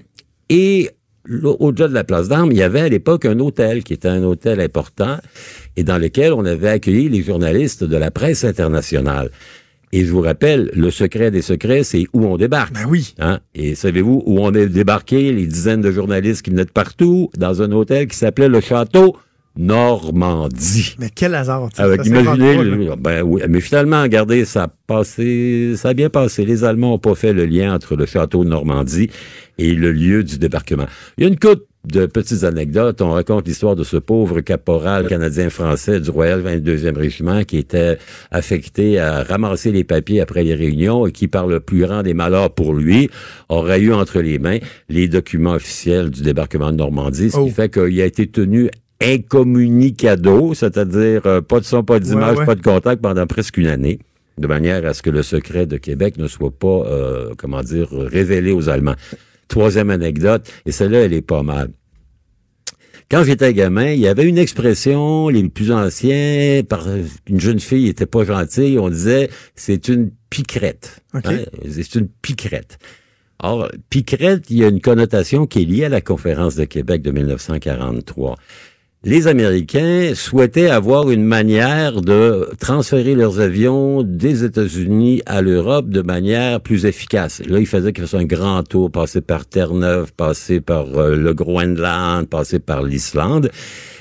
[0.50, 0.90] Et
[1.44, 4.24] au-delà de la Place d'Armes, il y avait à l'époque un hôtel qui était un
[4.24, 5.18] hôtel important
[5.76, 9.30] et dans lequel on avait accueilli les journalistes de la presse internationale.
[9.92, 12.74] Et je vous rappelle, le secret des secrets, c'est où on débarque.
[12.74, 13.16] Ben oui.
[13.20, 13.40] Hein?
[13.56, 17.62] Et savez-vous où on est débarqué, les dizaines de journalistes qui venaient de partout, dans
[17.62, 19.18] un hôtel qui s'appelait le Château
[19.60, 20.96] Normandie.
[21.00, 21.70] Mais quel hasard.
[21.78, 26.46] Avec, imaginez, le, ben oui, mais finalement, regardez, ça a passé, ça a bien passé.
[26.46, 29.10] Les Allemands n'ont pas fait le lien entre le château de Normandie
[29.58, 30.86] et le lieu du débarquement.
[31.18, 33.02] Il y a une coupe de petites anecdotes.
[33.02, 37.98] On raconte l'histoire de ce pauvre caporal canadien-français du Royal 22e Régiment qui était
[38.32, 42.14] affecté à ramasser les papiers après les réunions et qui, par le plus grand des
[42.14, 43.10] malheurs pour lui,
[43.50, 47.50] aurait eu entre les mains les documents officiels du débarquement de Normandie, ce qui Oh.
[47.50, 48.70] fait qu'il a été tenu
[49.02, 52.46] incommunicado, c'est-à-dire euh, pas de son, pas d'image, Ouais, ouais.
[52.46, 54.00] pas de contact pendant presque une année,
[54.38, 57.88] de manière à ce que le secret de Québec ne soit pas, euh, comment dire,
[57.92, 58.96] révélé aux Allemands.
[59.48, 61.72] Troisième anecdote, et celle-là, elle est pas mal.
[63.10, 66.86] Quand j'étais gamin, il y avait une expression, les plus anciens, par
[67.28, 71.02] une jeune fille était pas gentille, on disait c'est une piquerette.
[71.16, 71.26] OK.
[71.26, 72.78] Hein, C'est une piquerette.
[73.42, 77.02] Or, piquerette, il y a une connotation qui est liée à la conférence de Québec
[77.02, 78.36] de 1943
[79.04, 86.02] les Américains souhaitaient avoir une manière de transférer leurs avions des États-Unis à l'Europe de
[86.02, 87.42] manière plus efficace.
[87.48, 91.34] Là, ils faisaient qu'ils fassent un grand tour, passer par Terre-Neuve, passer par euh, le
[91.34, 93.52] Groenland, passer par l'Islande.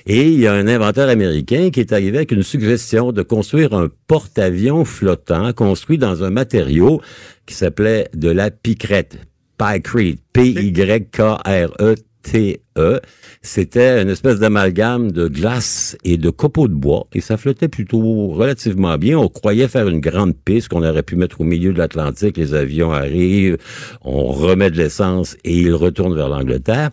[0.07, 3.75] Et il y a un inventeur américain qui est arrivé avec une suggestion de construire
[3.75, 7.01] un porte-avions flottant construit dans un matériau
[7.47, 9.19] qui s'appelait de la picrette.
[9.59, 10.19] Pycrete.
[10.33, 11.95] P-Y-K-R-E
[12.31, 13.01] T-E.
[13.43, 18.29] C'était une espèce d'amalgame de glace et de copeaux de bois et ça flottait plutôt
[18.29, 19.19] relativement bien.
[19.19, 22.37] On croyait faire une grande piste qu'on aurait pu mettre au milieu de l'Atlantique.
[22.37, 23.57] Les avions arrivent,
[24.03, 26.91] on remet de l'essence et ils retournent vers l'Angleterre.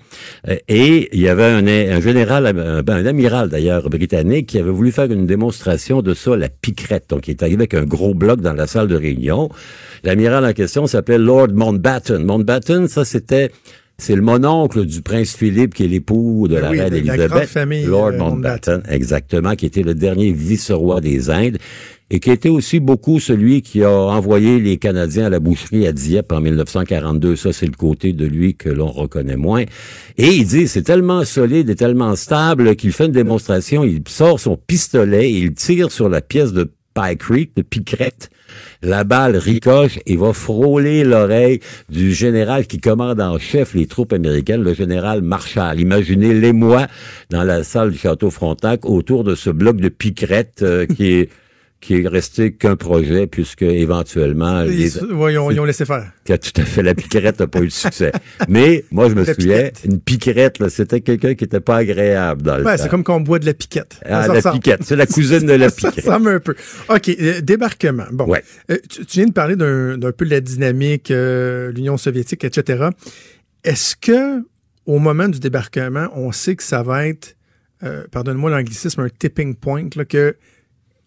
[0.47, 4.91] Euh, Et il y avait un, général, un, un amiral d'ailleurs britannique qui avait voulu
[4.91, 7.09] faire une démonstration de ça, la piquerette.
[7.09, 9.49] Donc il est arrivé avec un gros bloc dans la salle de réunion.
[10.03, 12.23] L'amiral en question s'appelait Lord Mountbatten.
[12.23, 13.51] Mountbatten, ça c'était
[13.97, 16.95] c'est le mononcle du prince Philippe, qui est l'époux de Ben la oui, reine de
[16.95, 17.29] la Élisabeth.
[17.29, 21.57] grande famille, Lord euh, Mountbatten, exactement, qui était le dernier vice-roi des Indes
[22.11, 25.91] et qui était aussi beaucoup celui qui a envoyé les Canadiens à la boucherie à
[25.93, 27.35] Dieppe en 1942.
[27.35, 29.63] Ça, c'est le côté de lui que l'on reconnaît moins.
[30.17, 34.39] Et il dit, c'est tellement solide et tellement stable qu'il fait une démonstration, il sort
[34.39, 38.29] son pistolet et il tire sur la pièce de Pie Creek, de Picrette.
[38.81, 44.13] La balle ricoche et va frôler l'oreille du général qui commande en chef les troupes
[44.13, 45.79] américaines, le général Marshall.
[45.79, 46.87] Imaginez l'émoi
[47.29, 51.29] dans la salle du château Frontenac autour de ce bloc de Picrette euh, qui est
[51.81, 55.85] qui est resté qu'un projet puisque éventuellement les, Ils, ouais, ils ont, ils ont laissé
[55.85, 56.11] faire.
[56.25, 58.11] tout à fait la piquerette n'a pas eu de succès.
[58.49, 59.81] Mais moi je me La souviens, piquette.
[59.85, 63.21] une piquerette c'était quelqu'un qui était pas agréable dans le Ouais, c'est comme quand on
[63.21, 63.99] boit de la piquette.
[64.05, 64.55] Ah, Ça la ressemble.
[64.61, 66.05] piquette, c'est la cousine de la Ça piquette.
[66.05, 66.55] ressemble un peu.
[66.89, 68.05] OK, euh, débarquement.
[68.11, 68.43] Bon, Ouais.
[68.71, 72.85] Euh, tu, tu viens de parler d'un peu de la dynamique, euh, l'Union soviétique, etc.
[73.63, 74.43] Est-ce que
[74.87, 77.35] au moment du débarquement, on sait que ça va être,
[78.11, 80.35] pardonne-moi l'anglicisme, un tipping point, là, que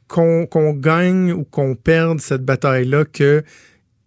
[0.08, 3.42] qu'on gagne ou qu'on perde cette bataille-là, que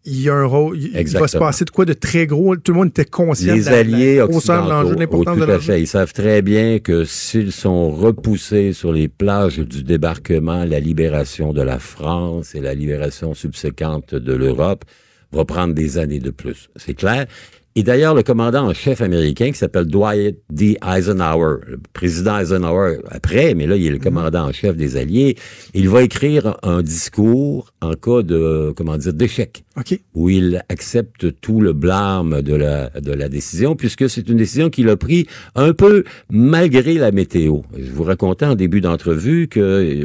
[0.03, 2.55] il y a un rôle, il- va se passer de quoi de très gros.
[2.55, 5.51] Tout le monde était conscient Les de la, alliés la de occidentaux, oh, tout de
[5.51, 10.65] à fait, ils savent très bien que s'ils sont repoussés sur les plages du débarquement,
[10.65, 14.85] la libération de la France et la libération subséquente de l'Europe
[15.31, 16.69] va prendre des années de plus.
[16.75, 17.27] C'est clair.
[17.75, 20.77] Et d'ailleurs, le commandant en chef américain qui s'appelle Dwight D.
[20.85, 25.37] Eisenhower, le président Eisenhower après, mais là, il est le commandant en chef des Alliés,
[25.73, 29.97] il va écrire un discours en cas de, comment dire, d'échec OK.
[30.15, 34.69] où il accepte tout le blâme de la, de la décision, puisque c'est une décision
[34.69, 37.61] qu'il a prise un peu malgré la météo.
[37.77, 39.59] Je vous racontais en début d'entrevue que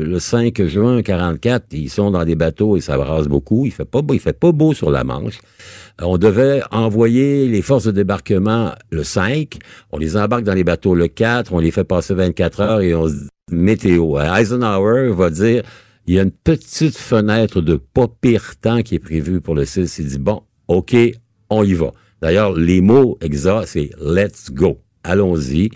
[0.04, 3.66] le 5 juin 44, ils sont dans des bateaux et ça brasse beaucoup.
[3.66, 5.40] Il fait pas beau, il fait pas beau sur la Manche.
[6.02, 9.56] On devait envoyer les forces de débarquement le 5.
[9.92, 11.52] On les embarque dans les bateaux le 4.
[11.54, 14.18] On les fait passer 24 heures et on se dit météo.
[14.18, 15.62] Eisenhower va dire
[16.06, 19.64] il y a une petite fenêtre de pas pire temps qui est prévue pour le
[19.64, 19.98] 6.
[19.98, 20.94] Il dit, bon, OK,
[21.50, 21.92] on y va.
[22.22, 24.78] D'ailleurs, les mots exacts, c'est let's go.
[25.02, 25.70] Allons-y.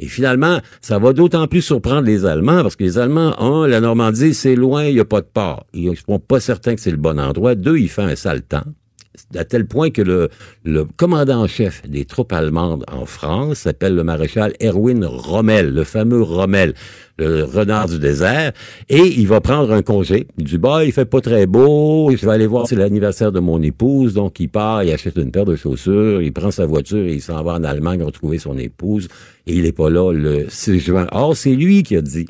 [0.00, 3.80] Et finalement, ça va d'autant plus surprendre les Allemands, parce que les Allemands, un, la
[3.80, 5.66] Normandie, c'est loin, il n'y a pas de port.
[5.72, 7.54] Ils ne sont pas certains que c'est le bon endroit.
[7.54, 8.64] Deux, il fait un sale temps
[9.34, 14.04] à tel point que le, commandant en chef des troupes allemandes en France s'appelle le
[14.04, 16.74] maréchal Erwin Rommel, le fameux Rommel,
[17.18, 18.52] le renard du désert,
[18.88, 20.26] et il va prendre un congé.
[20.38, 23.40] Il dit, bah, il fait pas très beau, je vais aller voir, c'est l'anniversaire de
[23.40, 27.04] mon épouse, donc il part, il achète une paire de chaussures, il prend sa voiture
[27.04, 29.08] et il s'en va en Allemagne retrouver son épouse,
[29.46, 31.06] et il est pas là le 6 juin.
[31.12, 32.26] Or, c'est lui qui a dit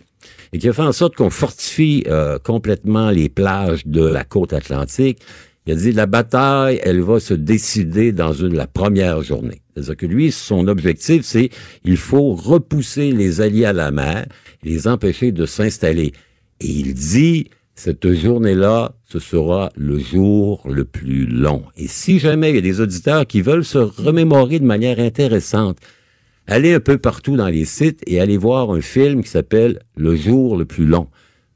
[0.52, 4.52] et qui a fait en sorte qu'on fortifie euh, complètement les plages de la côte
[4.52, 5.20] atlantique.
[5.66, 9.62] Il a dit la bataille, elle va se décider dans une la première journée.
[9.74, 11.50] C'est-à-dire que lui, son objectif, c'est
[11.84, 14.26] il faut repousser les alliés à la mer,
[14.62, 16.12] les empêcher de s'installer.
[16.60, 21.64] Et il dit cette journée-là, ce sera le jour le plus long.
[21.76, 25.78] Et si jamais il y a des auditeurs qui veulent se remémorer de manière intéressante,
[26.46, 30.14] allez un peu partout dans les sites et allez voir un film qui s'appelle Le
[30.14, 31.08] jour le plus long.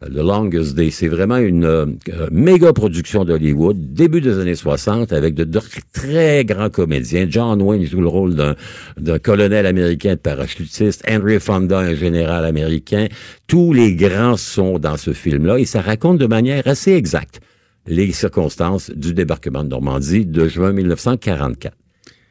[0.08, 0.90] The Longest Day.
[0.90, 5.60] C'est vraiment une euh, euh, méga production d'Hollywood, début des années 60, avec de, de
[5.92, 7.26] très grands comédiens.
[7.28, 8.54] John Wayne joue le rôle d'un,
[8.96, 13.08] d'un colonel américain de parachutiste, Henry Fonda, un général américain.
[13.46, 17.40] Tous les grands sont dans ce film-là et ça raconte de manière assez exacte
[17.86, 21.76] les circonstances du débarquement de Normandie de juin 1944.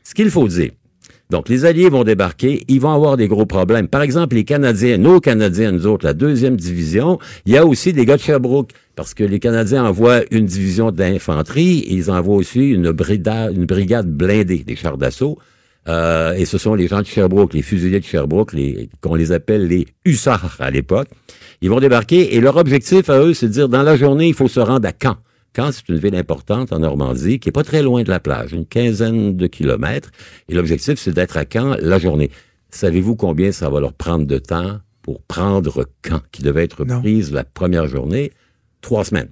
[0.04, 0.72] Ce qu'il faut dire,
[1.32, 3.88] donc, les Alliés vont débarquer, ils vont avoir des gros problèmes.
[3.88, 7.94] Par exemple, les Canadiens, nos Canadiens, nous autres, la deuxième division, il y a aussi
[7.94, 12.72] des gars de Sherbrooke, parce que les Canadiens envoient une division d'infanterie, ils envoient aussi
[12.72, 15.38] une, brigade, une brigade blindée, des chars d'assaut.
[15.88, 18.56] Euh, et ce sont les gens de Sherbrooke, les fusiliers de Sherbrooke,
[19.00, 21.10] qu'on les appelle les hussards à l'époque.
[21.62, 24.34] Ils vont débarquer, et leur objectif à eux, c'est de dire, dans la journée, il
[24.34, 25.18] faut se rendre à Caen.
[25.56, 28.54] Caen, c'est une ville importante en Normandie, qui est pas très loin de la plage,
[28.54, 30.12] une quinzaine de kilomètres.
[30.48, 32.30] Et l'objectif, c'est d'être à Caen la journée.
[32.70, 37.00] Savez-vous combien ça va leur prendre de temps pour prendre Caen, qui devait être Non.
[37.02, 38.32] prise la première journée?
[38.82, 39.30] Trois semaines.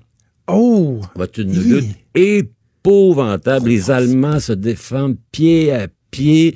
[0.50, 1.00] Oh!
[1.04, 1.58] Ça va être une Hi.
[1.58, 3.70] lutte épouvantable.
[3.70, 6.56] Les Allemands se défendent pied à pied.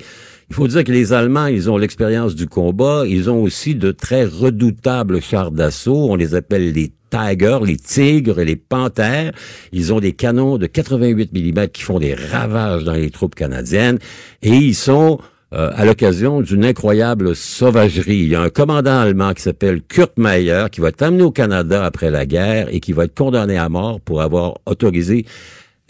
[0.50, 3.04] Il faut dire que les Allemands, ils ont l'expérience du combat.
[3.06, 6.10] Ils ont aussi de très redoutables chars d'assaut.
[6.10, 9.32] On les appelle les Tigers, les tigres les panthères.
[9.72, 13.98] Ils ont des canons de 88 mm qui font des ravages dans les troupes canadiennes.
[14.42, 15.18] Et ils sont
[15.52, 18.20] euh, à l'occasion d'une incroyable sauvagerie.
[18.20, 21.30] Il y a un commandant allemand qui s'appelle Kurt Meyer qui va être amené au
[21.30, 25.26] Canada après la guerre et qui va être condamné à mort pour avoir autorisé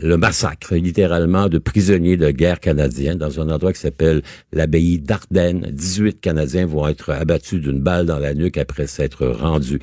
[0.00, 5.68] le massacre, littéralement, de prisonniers de guerre canadiens dans un endroit qui s'appelle l'abbaye d'Ardennes.
[5.70, 9.80] 18 Canadiens vont être abattus d'une balle dans la nuque après s'être rendus.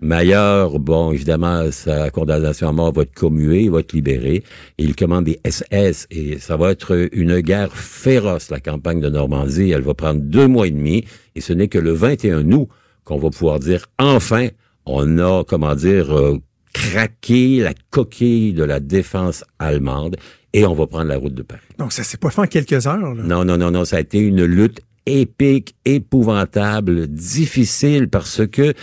[0.00, 4.44] Maillard, bon, évidemment, sa condamnation à mort va être commuée, il va être libéré.
[4.78, 9.70] Il commande des SS et ça va être une guerre féroce, la campagne de Normandie.
[9.70, 12.68] Elle va prendre deux mois et demi et ce n'est que le 21 août
[13.04, 14.48] qu'on va pouvoir dire, enfin,
[14.86, 16.38] on a, comment dire, euh,
[16.72, 20.16] craqué la coquille de la défense allemande
[20.52, 21.60] et on va prendre la route de Paris.
[21.78, 23.14] Donc, ça s'est pas fait en quelques heures.
[23.14, 23.22] Là?
[23.22, 28.74] Non, non, non, non, ça a été une lutte épique, épouvantable, difficile parce que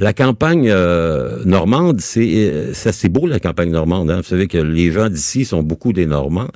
[0.00, 4.10] la campagne euh, normande, c'est euh, ça c'est beau la campagne normande.
[4.10, 4.16] Hein?
[4.16, 6.48] Vous savez que les gens d'ici sont beaucoup des Normands.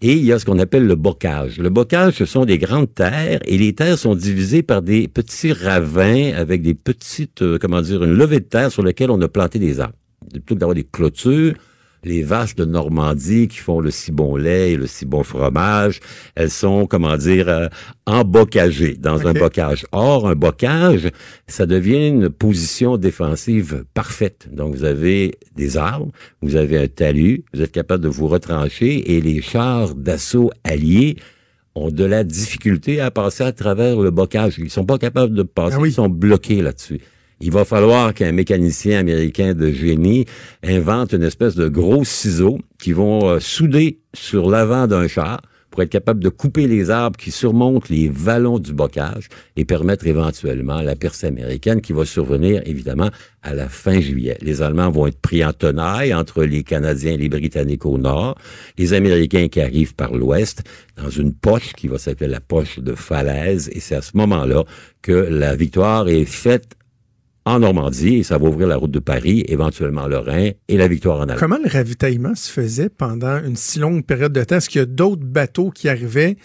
[0.00, 1.58] Et il y a ce qu'on appelle le bocage.
[1.58, 5.52] Le bocage, ce sont des grandes terres et les terres sont divisées par des petits
[5.52, 9.28] ravins avec des petites, euh, comment dire, une levée de terre sur lesquelles on a
[9.28, 9.94] planté des arbres.
[10.32, 11.52] Plutôt que d'avoir des clôtures,
[12.06, 16.00] les vaches de Normandie qui font le si bon lait et le si bon fromage,
[16.36, 17.66] elles sont, comment dire, euh,
[18.06, 19.84] embocagées dans un bocage.
[19.92, 21.10] Or, un bocage,
[21.48, 24.48] ça devient une position défensive parfaite.
[24.52, 29.12] Donc, vous avez des arbres, vous avez un talus, vous êtes capable de vous retrancher
[29.16, 31.16] et les chars d'assaut alliés
[31.74, 34.56] ont de la difficulté à passer à travers le bocage.
[34.58, 35.90] Ils sont pas capables de passer, Ah oui.
[35.90, 37.00] ils sont bloqués là-dessus.
[37.40, 40.24] Il va falloir qu'un mécanicien américain de génie
[40.62, 45.82] invente une espèce de gros ciseaux qui vont euh, souder sur l'avant d'un char pour
[45.82, 50.80] être capable de couper les arbres qui surmontent les vallons du bocage et permettre éventuellement
[50.80, 53.10] la percée américaine qui va survenir évidemment
[53.42, 54.38] à la fin juillet.
[54.40, 58.38] Les Allemands vont être pris en tenaille entre les Canadiens et les Britanniques au nord,
[58.78, 60.62] les Américains qui arrivent par l'ouest
[60.96, 64.64] dans une poche qui va s'appeler la poche de falaise et c'est à ce moment-là
[65.02, 66.75] que la victoire est faite
[67.46, 70.88] en Normandie et ça va ouvrir la route de Paris, éventuellement le Rhin et la
[70.88, 71.38] victoire en Allemagne.
[71.38, 74.56] Comment le ravitaillement se faisait pendant une si longue période de temps?
[74.56, 76.36] Est-ce qu'il y a d'autres bateaux qui arrivaient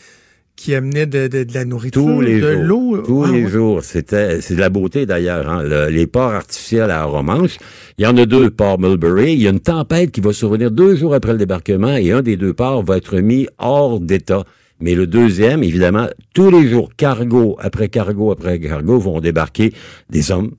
[0.57, 2.63] qui amenaient de, de- de la nourriture, Tous les de jours.
[2.63, 2.97] l'eau?
[3.01, 3.49] Tous Ah, les ouais.
[3.49, 3.83] jours.
[3.83, 5.49] C'était, c'est de la beauté d'ailleurs.
[5.49, 5.63] Hein.
[5.63, 7.57] Le- les ports artificiels à Romanche,
[7.97, 9.33] il y en a deux, port Mulberry.
[9.33, 12.21] Il y a une tempête qui va survenir deux jours après le débarquement et un
[12.21, 14.43] des deux ports va être mis hors d'état.
[14.79, 19.73] Mais le deuxième, évidemment, tous les jours, cargo après cargo après cargo vont débarquer
[20.11, 20.51] des hommes,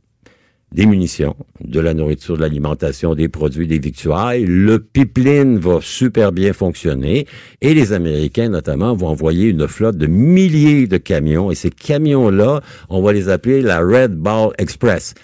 [0.72, 4.44] des munitions, de la nourriture, de l'alimentation, des produits, des victuailles.
[4.46, 7.26] Le pipeline va super bien fonctionner
[7.60, 12.60] et les Américains notamment vont envoyer une flotte de milliers de camions et ces camions-là,
[12.88, 15.14] on va les appeler la Red Ball Express.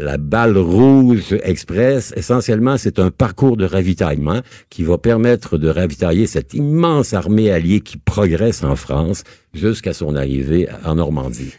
[0.00, 6.28] La balle rouge express, essentiellement, c'est un parcours de ravitaillement qui va permettre de ravitailler
[6.28, 11.52] cette immense armée alliée qui progresse en France jusqu'à son arrivée en Normandie.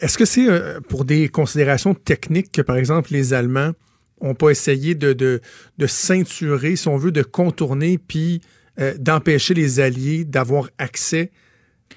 [0.00, 3.72] Est-ce que c'est euh, pour des considérations techniques que, par exemple, les Allemands
[4.20, 5.40] ont pas essayé de, de,
[5.78, 8.40] de ceinturer, si on veut, de contourner, puis
[8.78, 11.32] euh, d'empêcher les Alliés d'avoir accès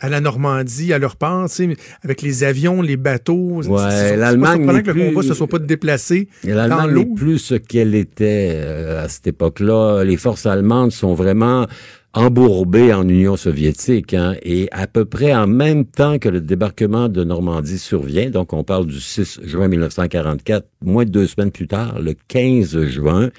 [0.04, 3.62] à la Normandie, à leur part, tu sais, avec les avions, les bateaux.
[3.64, 6.90] C'est- c'est- c'est pas l'Allemagne n'est que le combat ne se soit pas déplacé L'Allemagne
[6.92, 7.04] l'eau.
[7.06, 10.04] n'est plus ce qu'elle était euh, à cette époque-là.
[10.04, 11.68] Les forces allemandes sont vraiment
[12.14, 14.14] embourbées en Union soviétique.
[14.14, 18.54] hein, et à peu près en même temps que le débarquement de Normandie survient, donc
[18.54, 23.30] on parle du 6 juin 1944, moins de deux semaines plus tard, le 15 juin,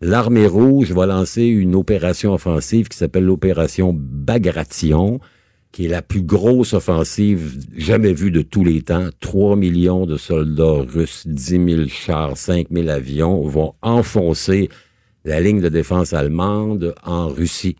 [0.00, 5.20] l'armée rouge va lancer une opération offensive qui s'appelle l'opération Bagration,
[5.72, 9.08] qui est la plus grosse offensive jamais vue de tous les temps.
[9.20, 14.68] 3 millions de soldats russes, 10 000 chars, 5 000 avions vont enfoncer
[15.24, 17.76] la ligne de défense allemande en Russie.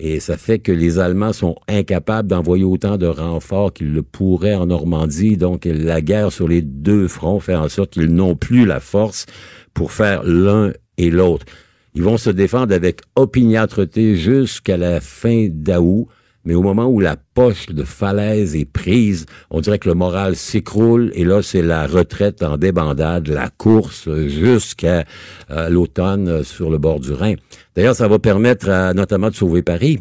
[0.00, 4.54] Et ça fait que les Allemands sont incapables d'envoyer autant de renforts qu'ils le pourraient
[4.54, 5.36] en Normandie.
[5.36, 9.26] Donc la guerre sur les deux fronts fait en sorte qu'ils n'ont plus la force
[9.74, 11.46] pour faire l'un et l'autre.
[11.94, 16.06] Ils vont se défendre avec opiniâtreté jusqu'à la fin d'août.
[16.44, 20.34] Mais au moment où la poche de falaise est prise, on dirait que le moral
[20.36, 25.04] s'écroule et là, c'est la retraite en débandade, la course jusqu'à
[25.50, 27.34] euh, l'automne sur le bord du Rhin.
[27.76, 29.98] D'ailleurs, ça va permettre à- notamment de sauver Paris.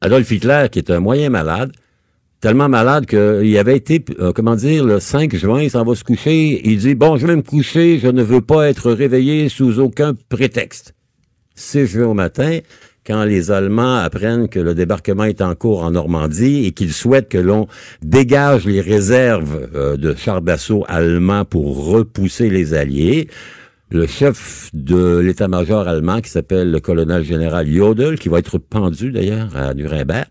[0.00, 1.72] Adolf Hitler, qui est un moyen malade,
[2.40, 6.04] tellement malade qu'il avait été, euh, comment dire, le 5 juin, il s'en va se
[6.04, 9.78] coucher, il dit, bon, je vais me coucher, je ne veux pas être réveillé sous
[9.78, 10.94] aucun prétexte.
[11.54, 12.58] 6 juin au matin,
[13.10, 17.28] quand les Allemands apprennent que le débarquement est en cours en Normandie et qu'ils souhaitent
[17.28, 17.66] que l'on
[18.02, 23.26] dégage les réserves euh, de chars d'assaut allemands pour repousser les Alliés,
[23.90, 29.10] le chef de l'état-major allemand, qui s'appelle le colonel général Jodl, qui va être pendu
[29.10, 30.26] d'ailleurs à Nuremberg,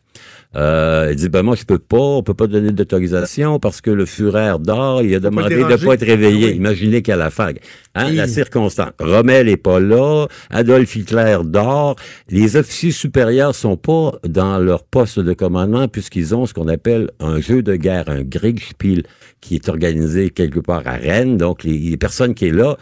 [0.56, 3.92] euh, il dit, ben moi, je peux pas, on peut pas donner d'autorisation parce que
[3.92, 5.86] le Führer dort, il a demandé de déranger.
[5.86, 6.48] pas être réveillé.
[6.48, 6.58] Ah oui.
[6.58, 7.60] Imaginez qu'à la fague.
[7.94, 8.94] Hein, la circonstance.
[9.00, 11.96] Rommel est pas là, Adolf Hitler dort,
[12.30, 17.12] les officiers supérieurs sont pas dans leur poste de commandement puisqu'ils ont ce qu'on appelle
[17.20, 19.04] un jeu de guerre, un Kriegspiel,
[19.42, 21.38] qui est organisé quelque part à Rennes.
[21.38, 22.78] Donc, les, les personnes qui est là,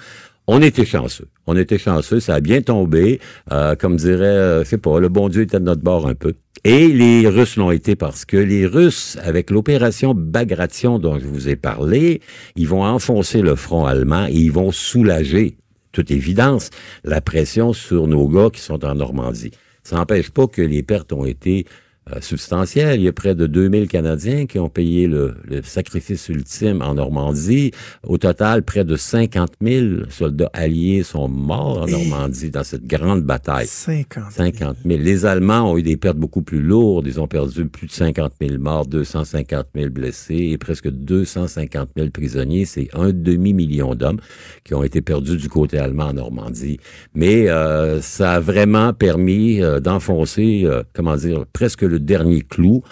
[0.48, 1.28] on était chanceux.
[1.46, 3.20] On était chanceux, ça a bien tombé.
[3.52, 6.16] Euh, comme dirait, euh, je sais pas, le bon Dieu était de notre bord un
[6.16, 6.34] peu.
[6.64, 11.50] Et les Russes l'ont été parce que les Russes, avec l'opération Bagration dont je vous
[11.50, 12.22] ai parlé,
[12.56, 15.58] ils vont enfoncer le front allemand et ils vont soulager,
[15.92, 16.70] toute évidence,
[17.04, 19.52] la pression sur nos gars qui sont en Normandie.
[19.84, 21.66] Ça n'empêche pas que les pertes ont été
[22.12, 23.00] euh, substantielle.
[23.00, 26.96] Il y a près de 2000 Canadiens qui ont payé le, le, sacrifice ultime en
[26.96, 27.72] Normandie.
[28.04, 33.22] Au total, près de 50 000 soldats alliés sont morts en Normandie dans cette grande
[33.22, 33.68] bataille.
[33.68, 35.00] 50 50 000.
[35.02, 37.08] Les Allemands ont eu des pertes beaucoup plus lourdes.
[37.08, 42.10] Ils ont perdu plus de 50 000 morts, 250 000 blessés et presque 250 000
[42.10, 42.66] prisonniers.
[42.66, 44.20] C'est un demi-million d'hommes
[44.64, 46.80] qui ont été perdus du côté allemand en Normandie.
[47.16, 52.84] Mais euh, ça a vraiment permis euh, d'enfoncer, euh, comment dire, presque le dernier clou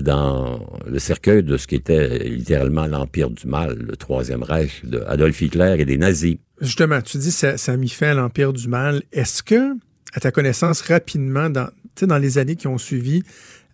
[0.00, 5.04] dans le cercueil de ce qui était littéralement l'Empire du Mal, le Troisième Reich de
[5.42, 6.36] Hitler et des nazis.
[6.60, 9.02] Justement, tu dis ça, ça fin à l'Empire du Mal.
[9.12, 9.74] Est-ce que,
[10.12, 13.22] à ta connaissance, rapidement, dans les années qui ont suivi,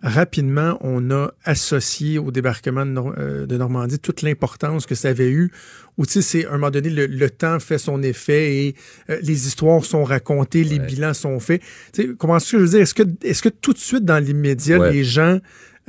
[0.05, 5.09] rapidement, on a associé au débarquement de, Nor euh, de Normandie toute l'importance que ça
[5.09, 5.50] avait eu,
[5.96, 8.74] où, tu sais, c'est, à un moment donné, le, le, temps fait son effet et
[9.11, 11.62] euh, les histoires sont racontées, les bilans sont faits.
[11.92, 12.80] Tu sais, comment est-ce que je veux dire?
[12.80, 14.92] Est-ce que, est-ce que tout de suite, dans l'immédiat, Ouais.
[14.92, 15.38] les gens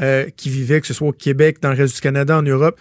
[0.02, 2.80] euh, qui vivaient, que ce soit au Québec, dans le reste du Canada, en Europe,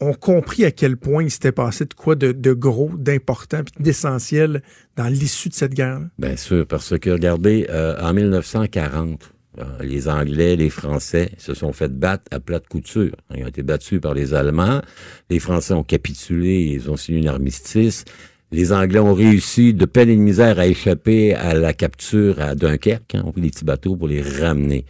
[0.00, 4.62] ont compris à quel point il s'était passé de quoi de, de gros, d'important, d'essentiel
[4.96, 6.00] dans l'issue de cette guerre.
[6.18, 9.35] Bien sûr, parce que regardez, euh, en 1940, euh,
[9.80, 13.14] les Anglais, les Français se sont fait battre à plate couture.
[13.34, 14.82] Ils ont été battus par les Allemands.
[15.30, 18.04] Les Français ont capitulé, ils ont signé une armistice.
[18.52, 22.54] Les Anglais ont réussi de peine et de misère à échapper à la capture à
[22.54, 23.14] Dunkerque.
[23.14, 24.84] Hein, on pris des petits bateaux pour les ramener.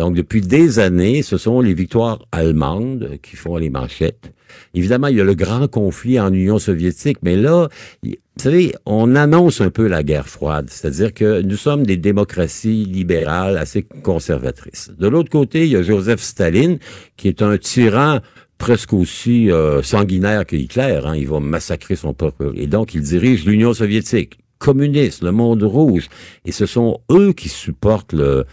[0.00, 4.32] Donc, depuis des années, ce sont les victoires allemandes qui font les manchettes.
[4.72, 7.68] Évidemment, il y a le grand conflit en Union soviétique, mais là,
[8.02, 12.86] vous savez, on annonce un peu la guerre froide, c'est-à-dire que nous sommes des démocraties
[12.86, 14.90] libérales assez conservatrices.
[14.98, 16.78] De l'autre côté, il y a Joseph Staline,
[17.18, 18.20] qui est un tyran
[18.56, 21.00] presque aussi euh, sanguinaire que Hitler.
[21.04, 21.14] Hein.
[21.14, 22.52] Il va massacrer son peuple.
[22.54, 26.08] Et donc, il dirige l'Union soviétique communiste, le monde rouge.
[26.44, 28.44] Et ce sont eux qui supportent le,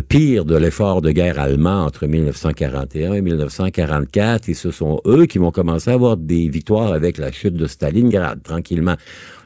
[0.00, 4.48] pire de l'effort de guerre allemand entre 1941 et 1944.
[4.48, 7.66] Et ce sont eux qui vont commencer à avoir des victoires avec la chute de
[7.66, 8.96] Stalingrad, tranquillement.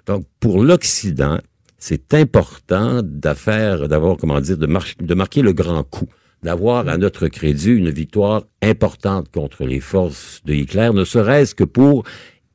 [0.06, 1.38] Donc, pour l'Occident,
[1.78, 6.08] c'est important d'affaire, d'avoir, comment dire, de marquer le grand coup
[6.42, 11.64] d'avoir à notre crédit une victoire importante contre les forces de Hitler, ne serait-ce que
[11.64, 12.04] pour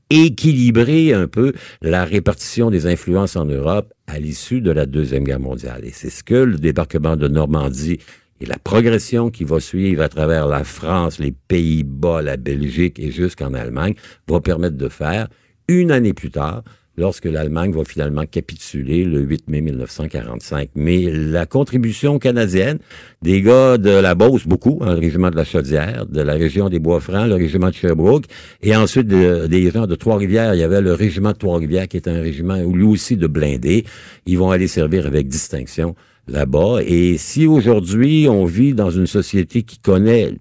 [0.09, 5.39] équilibrer un peu la répartition des influences en Europe à l'issue de la Deuxième Guerre
[5.39, 5.85] mondiale.
[5.85, 7.99] Et c'est ce que le débarquement de Normandie
[8.39, 13.11] et la progression qui va suivre à travers la France, les Pays-Bas, la Belgique et
[13.11, 13.95] jusqu'en Allemagne
[14.27, 15.27] va permettre de faire
[15.67, 16.63] une année plus tard
[16.97, 20.69] lorsque l'Allemagne va finalement capituler le 8 mai 1945.
[20.75, 22.79] Mais la contribution canadienne
[23.21, 26.69] des gars de la Beauce, beaucoup, hein, le régiment de la Chaudière, de la région
[26.69, 28.25] des Bois-Francs, le régiment de Sherbrooke,
[28.63, 31.97] et ensuite de- des gens de Trois-Rivières, il y avait le régiment de Trois-Rivières qui
[31.97, 33.85] est un régiment lui aussi de blindés.
[34.25, 35.95] Ils vont aller servir avec distinction
[36.27, 36.79] là-bas.
[36.85, 40.33] Et si aujourd'hui on vit dans une société qui connaît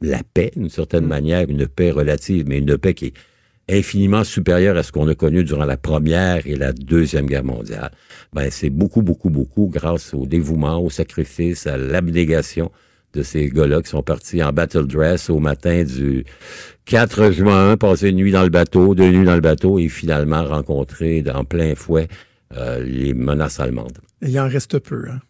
[0.00, 3.12] la paix, d'une certaine manière, une paix relative, mais une paix qui est
[3.68, 7.90] infiniment supérieure à ce qu'on a connu durant la première et la deuxième guerre mondiale.
[8.32, 12.70] Ben, c'est beaucoup, beaucoup, beaucoup grâce au dévouement, au sacrifice, à l'abnégation
[13.14, 16.24] de ces gars-là qui sont partis en battle dress au matin du
[16.86, 20.44] 4 juin, passer une nuit dans le bateau, deux nuits dans le bateau et finalement
[20.44, 22.08] rencontrer en plein fouet
[22.56, 23.98] euh, les menaces allemandes.
[24.22, 25.04] Il en reste peu.
[25.10, 25.20] Hein?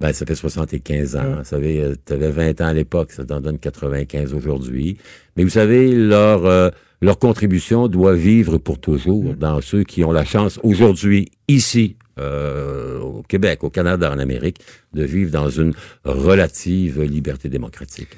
[0.00, 1.36] Ben, ça fait 75 ans.
[1.38, 4.98] Vous savez, tu avais 20 ans à l'époque, ça t'en donne 95 aujourd'hui.
[5.36, 6.70] Mais vous savez, leur, euh,
[7.02, 12.98] leur contribution doit vivre pour toujours dans ceux qui ont la chance aujourd'hui, ici, euh,
[13.00, 14.58] au Québec, au Canada, en Amérique,
[14.94, 15.72] de vivre dans une
[16.04, 18.08] relative liberté démocratique.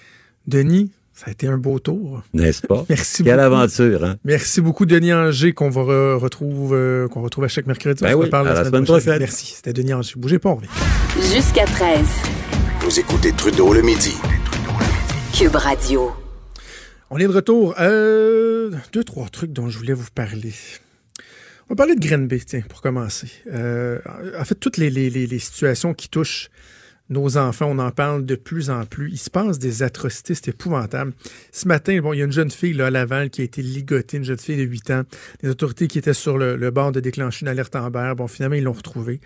[0.47, 2.22] Denis, ça a été un beau tour.
[2.35, 2.85] N'est-ce pas?
[2.89, 3.47] Merci Quelle beaucoup.
[3.47, 4.16] aventure, hein?
[4.24, 8.03] Merci beaucoup, Denis Anger, qu'on va re- retrouve, euh, qu'on retrouve à chaque mercredi.
[8.03, 9.18] On Ben se oui, à la semaine prochaine.
[9.20, 9.55] Merci.
[9.57, 10.14] C'était Denis Anger.
[10.16, 10.68] Bougez pas, on revient.
[11.35, 12.01] Jusqu'à 13.
[12.80, 14.14] Vous écoutez Trudeau le midi.
[15.32, 16.11] Cube Radio.
[17.11, 17.74] On est de retour.
[17.80, 20.52] Euh, deux, trois trucs dont je voulais vous parler.
[21.68, 23.28] On va parler de Grenby, tiens, pour commencer.
[23.52, 23.98] Euh,
[24.38, 26.50] en fait, toutes les, les- les- situations qui touchent
[27.11, 29.11] nos enfants, on en parle de plus en plus.
[29.11, 31.12] Il se passe des atrocités, c'est épouvantable.
[31.52, 33.62] Ce matin, bon, il y a une jeune fille là, à Laval qui a été
[33.62, 35.02] ligotée, une jeune fille de 8 ans.
[35.42, 38.64] Les autorités qui étaient sur le, bord de déclencher une alerte Amber, bon, finalement, ils
[38.64, 39.20] l'ont retrouvée.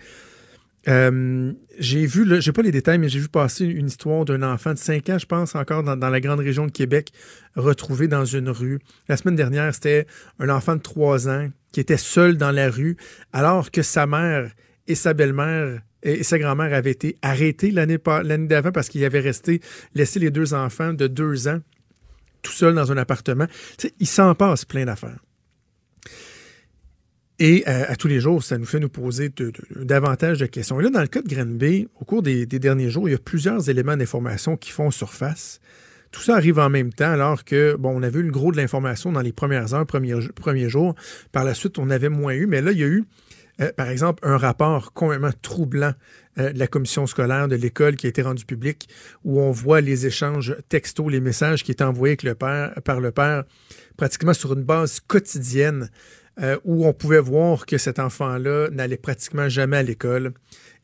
[0.89, 4.73] Euh, j'ai vu, j'ai pas les détails, mais j'ai vu passer une histoire d'un enfant
[4.73, 7.11] de 5 ans, je pense, encore dans, la grande région de Québec,
[7.55, 8.79] retrouvé dans une rue.
[9.07, 10.07] La semaine dernière, c'était
[10.39, 12.97] un enfant de 3 ans qui était seul dans la rue,
[13.33, 14.51] alors que sa mère
[14.87, 17.97] et sa belle-mère et sa grand-mère avaient été arrêtés l'année
[18.47, 19.59] d'avant parce qu'il avait resté,
[19.93, 21.59] laissé les deux enfants de 2 ans
[22.41, 23.47] tout seul dans un appartement.
[23.99, 25.19] Il s'en passe plein d'affaires.
[27.41, 29.31] Et à, tous les jours, ça nous fait nous poser
[29.73, 30.77] davantage de questions.
[30.81, 33.19] Et là, dans le cas de Granby, au cours des, derniers jours, il y a
[33.19, 35.61] plusieurs éléments d'information qui font surface.
[36.11, 38.57] Tout ça arrive en même temps, alors que, bon, on avait eu le gros de
[38.57, 40.95] l'information dans les premières heures, premiers, premiers jours.
[41.31, 42.45] Par la suite, on avait moins eu.
[42.45, 43.05] Mais là, il y a eu,
[43.61, 45.93] euh, par exemple, un rapport complètement troublant
[46.39, 48.89] euh, de la commission scolaire de l'école qui a été rendu public,
[49.23, 52.17] où on voit les échanges textos, les messages qui étaient envoyés
[52.83, 53.45] par le père,
[53.95, 55.89] pratiquement sur une base quotidienne
[56.41, 60.33] euh, où on pouvait voir que cet enfant-là n'allait pratiquement jamais à l'école,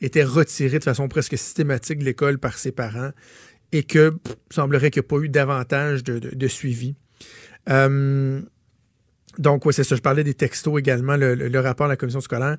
[0.02, 3.12] était retiré de façon presque systématique de l'école par ses parents
[3.72, 4.14] et que
[4.52, 6.96] semblerait qu'il n'y a pas eu davantage de, suivi.
[7.70, 8.42] Euh,
[9.38, 9.96] donc, oui, c'est ça.
[9.96, 12.58] Je parlais des textos également, le, rapport de la commission scolaire.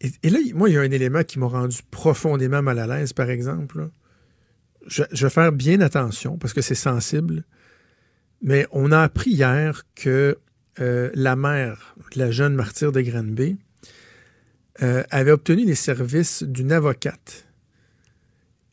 [0.00, 3.12] Et, là, moi, il y a un élément qui m'a rendu profondément mal à l'aise,
[3.12, 3.88] par exemple.
[4.86, 7.44] Je, je, vais faire bien attention parce que c'est sensible.
[8.42, 10.38] Mais on a appris hier que
[10.80, 13.56] euh, la mère de la jeune martyre de Granby
[14.82, 17.46] euh, avait obtenu les services d'une avocate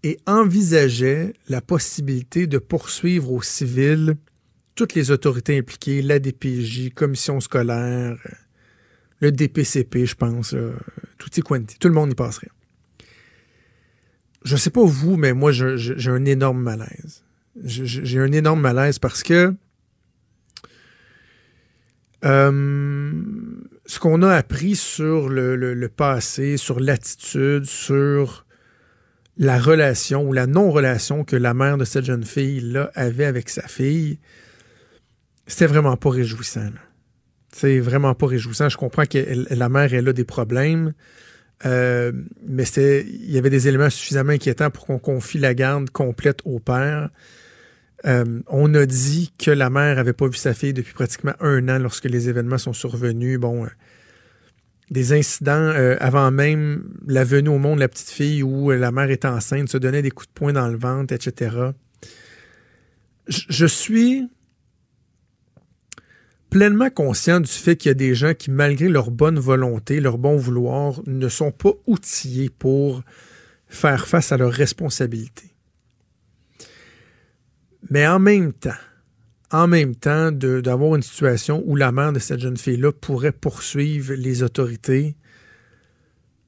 [0.04, 4.16] et envisageait la possibilité de poursuivre au civil
[4.76, 8.18] toutes les autorités impliquées, la DPJ, commission scolaire,
[9.20, 10.56] le DPCP, je pense,
[11.18, 12.49] tout y quanti, tout le monde y passerait.
[14.43, 17.24] Je ne sais pas vous, mais moi, j'ai un énorme malaise.
[17.64, 19.54] J'ai un énorme malaise parce que
[22.24, 28.46] ce qu'on a appris sur le, passé, sur l'attitude, sur
[29.38, 33.68] la relation ou la non-relation que la mère de cette jeune fille-là avait avec sa
[33.68, 34.20] fille,
[35.48, 36.70] c'était vraiment pas réjouissant.
[37.52, 38.70] C'est vraiment pas réjouissant.
[38.70, 39.20] Je comprends que
[39.54, 40.94] la mère, elle a des problèmes,
[41.66, 42.12] euh,
[42.48, 46.60] mais il y avait des éléments suffisamment inquiétants pour qu'on confie la garde complète au
[46.60, 47.10] père.
[48.06, 51.70] Euh, on a dit que la mère avait pas vu sa fille depuis pratiquement un
[51.70, 53.39] an lorsque les événements sont survenus.
[53.39, 53.70] Bon, euh,
[54.91, 58.91] des incidents euh, avant même la venue au monde de la petite fille où la
[58.91, 61.56] mère est enceinte, se donnait des coups de poing dans le ventre, etc.
[63.28, 64.28] je suis
[66.49, 70.20] pleinement conscient du fait qu'il y a des gens qui, malgré leur bonne volonté, leur
[70.20, 73.01] bon vouloir, ne sont pas outillés pour
[73.68, 75.53] faire face à leurs responsabilités.
[77.90, 78.72] Mais en même temps,
[79.52, 84.14] en même temps, d'avoir une situation où la mère de cette jeune fille-là pourrait poursuivre
[84.14, 85.16] les autorités,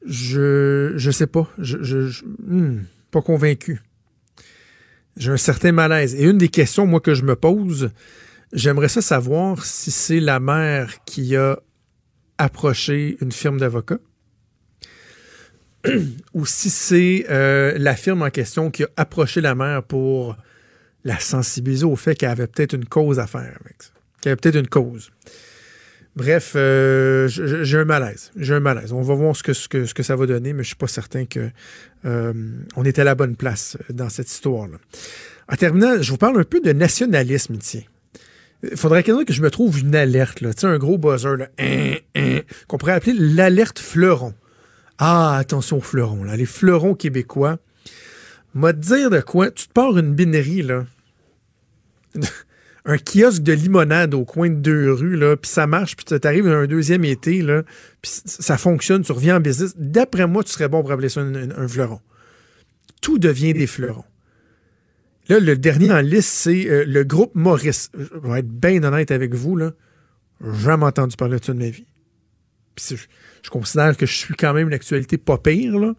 [0.05, 1.47] je je sais pas.
[1.57, 3.81] Je, je, hmm, pas convaincu.
[5.17, 6.15] J'ai un certain malaise.
[6.15, 7.91] Et une des questions, moi, que je me pose,
[8.53, 11.59] j'aimerais ça savoir si c'est la mère qui a
[12.37, 13.99] approché une firme d'avocats
[16.33, 20.35] ou si c'est euh, la firme en question qui a approché la mère pour
[21.05, 23.91] la sensibiliser au fait qu'elle avait peut-être une cause à faire avec ça.
[24.21, 25.11] Qu'elle avait peut-être une cause.
[26.15, 28.31] Bref, euh, j'ai un malaise.
[28.37, 28.93] J'ai un malaise.
[28.93, 31.49] On va voir ce que, ça va donner, mais je suis pas certain que
[32.05, 32.33] euh,
[32.75, 34.77] on est à la bonne place dans cette histoire-là.
[35.51, 37.87] En terminant, je vous parle un peu de nationalisme ici.
[38.63, 42.77] Il faudrait que je me trouve une alerte, là, un gros buzzer hein, hein, qu'on
[42.77, 44.33] pourrait appeler l'alerte fleuron.
[44.97, 47.57] Ah, attention aux fleurons, là, les fleurons québécois.
[48.53, 50.85] M'a dire de quoi, tu te pars une binerie, là,
[52.85, 56.27] un kiosque de limonade au coin de deux rues, là, puis ça marche, puis tu
[56.27, 57.63] arrives un deuxième été, là,
[58.01, 59.73] puis ça fonctionne, tu reviens en business.
[59.75, 61.99] D'après moi, tu serais bon pour appeler ça un, fleuron.
[63.01, 64.05] Tout devient des fleurons.
[65.27, 67.89] Là, le dernier en liste, c'est euh, le groupe Maurice.
[67.97, 69.73] Je vais être bien honnête avec vous, là.
[70.63, 71.87] Jamais entendu parler de ça de ma vie.
[72.77, 72.95] je,
[73.41, 75.95] je, considère que je suis quand même une actualité pas pire, là.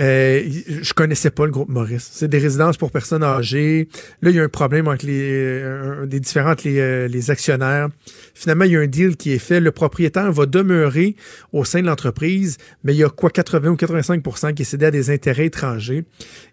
[0.00, 0.42] Euh,
[0.80, 2.08] je connaissais pas le groupe Maurice.
[2.12, 3.88] C'est des résidences pour personnes âgées.
[4.22, 7.88] Là, il y a un problème entre les, euh, des différents les, euh, les, actionnaires.
[8.34, 9.60] Finalement, il y a un deal qui est fait.
[9.60, 11.14] Le propriétaire va demeurer
[11.52, 14.86] au sein de l'entreprise, mais il y a quoi 80 ou 85% qui est cédé
[14.86, 16.04] à des intérêts étrangers.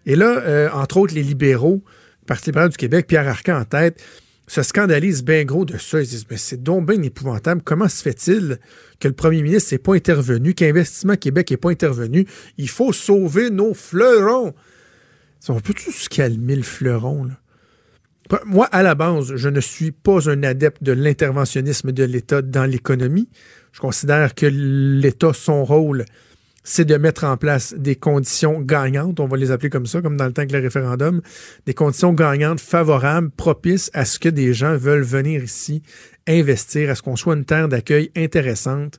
[0.04, 1.82] Et là, euh, entre autres, les libéraux,
[2.26, 4.00] Parti libéral du Québec, Pierre Arcan en tête,
[4.50, 6.00] se scandalisent bien gros de ça.
[6.00, 7.62] Ils disent, mais c'est donc bien épouvantable.
[7.64, 8.58] Comment se fait-il
[8.98, 12.26] que le premier ministre n'est pas intervenu, qu'Investissement Québec n'est pas intervenu?
[12.58, 14.52] Il faut sauver nos fleurons.
[15.48, 17.28] On peut-tu se calmer le fleuron?
[18.44, 22.64] Moi, à la base, je ne suis pas un adepte de l'interventionnisme de l'État dans
[22.64, 23.28] l'économie.
[23.70, 26.04] Je considère que l'État, son rôle,
[26.62, 30.16] c'est de mettre en place des conditions gagnantes, on va les appeler comme ça, comme
[30.16, 31.22] dans le temps que le référendum,
[31.66, 35.82] des conditions gagnantes favorables, propices à ce que des gens veulent venir ici
[36.28, 38.98] investir, à ce qu'on soit une terre d'accueil intéressante,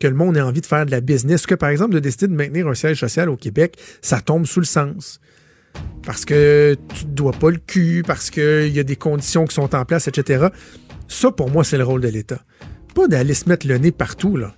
[0.00, 2.28] que le monde ait envie de faire de la business, que par exemple de décider
[2.28, 5.20] de maintenir un siège social au Québec, ça tombe sous le sens.
[6.04, 9.54] Parce que tu ne dois pas le cul, parce qu'il y a des conditions qui
[9.54, 10.48] sont en place, etc.
[11.08, 12.42] Ça, pour moi, c'est le rôle de l'État.
[12.94, 14.54] Pas d'aller se mettre le nez partout, là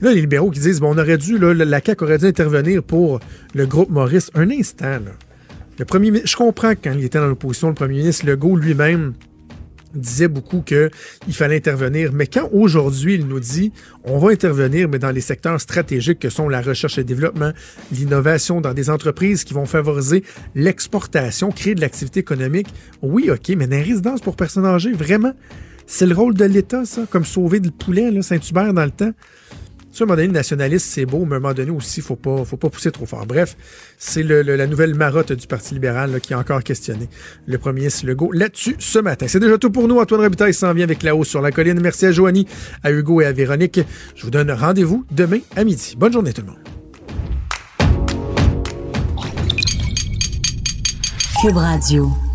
[0.00, 3.20] Là, les libéraux qui disent, bon, on aurait dû, la CAQ aurait dû intervenir pour
[3.54, 4.30] le groupe Maurice.
[4.34, 5.12] Un instant, là.
[5.78, 9.12] Le premier, je comprends que quand il était dans l'opposition, le premier ministre Legault lui-même
[9.94, 10.90] disait beaucoup qu'il
[11.30, 12.12] fallait intervenir.
[12.12, 13.72] Mais quand aujourd'hui il nous dit
[14.04, 17.52] on va intervenir, mais dans les secteurs stratégiques que sont la recherche et le développement,
[17.92, 20.22] l'innovation, dans des entreprises qui vont favoriser
[20.54, 22.68] l'exportation, créer de l'activité économique,
[23.02, 25.32] oui, OK, mais dans les résidences pour personnes âgées, vraiment,
[25.86, 29.12] c'est le rôle de l'État, ça, comme sauver le poulet, Saint-Hubert dans le temps?
[30.00, 32.16] À un moment donné, le nationaliste, c'est beau, mais à un moment donné aussi, faut
[32.16, 33.24] pas, faut pas pousser trop fort.
[33.26, 33.56] Bref,
[33.96, 37.08] c'est la nouvelle marotte du Parti libéral qui a encore questionné
[37.46, 39.26] le premier ministre Legault là-dessus ce matin.
[39.28, 39.98] C'est déjà tout pour nous.
[39.98, 41.80] Antoine Robitaille s'en vient avec la hausse sur la colline.
[41.80, 42.46] Merci à Joanie,
[42.82, 43.80] à Hugo et à Véronique.
[44.14, 45.94] Je vous donne rendez-vous demain à midi.
[45.96, 46.58] Bonne journée tout le monde.
[51.40, 52.25] Cube Radio.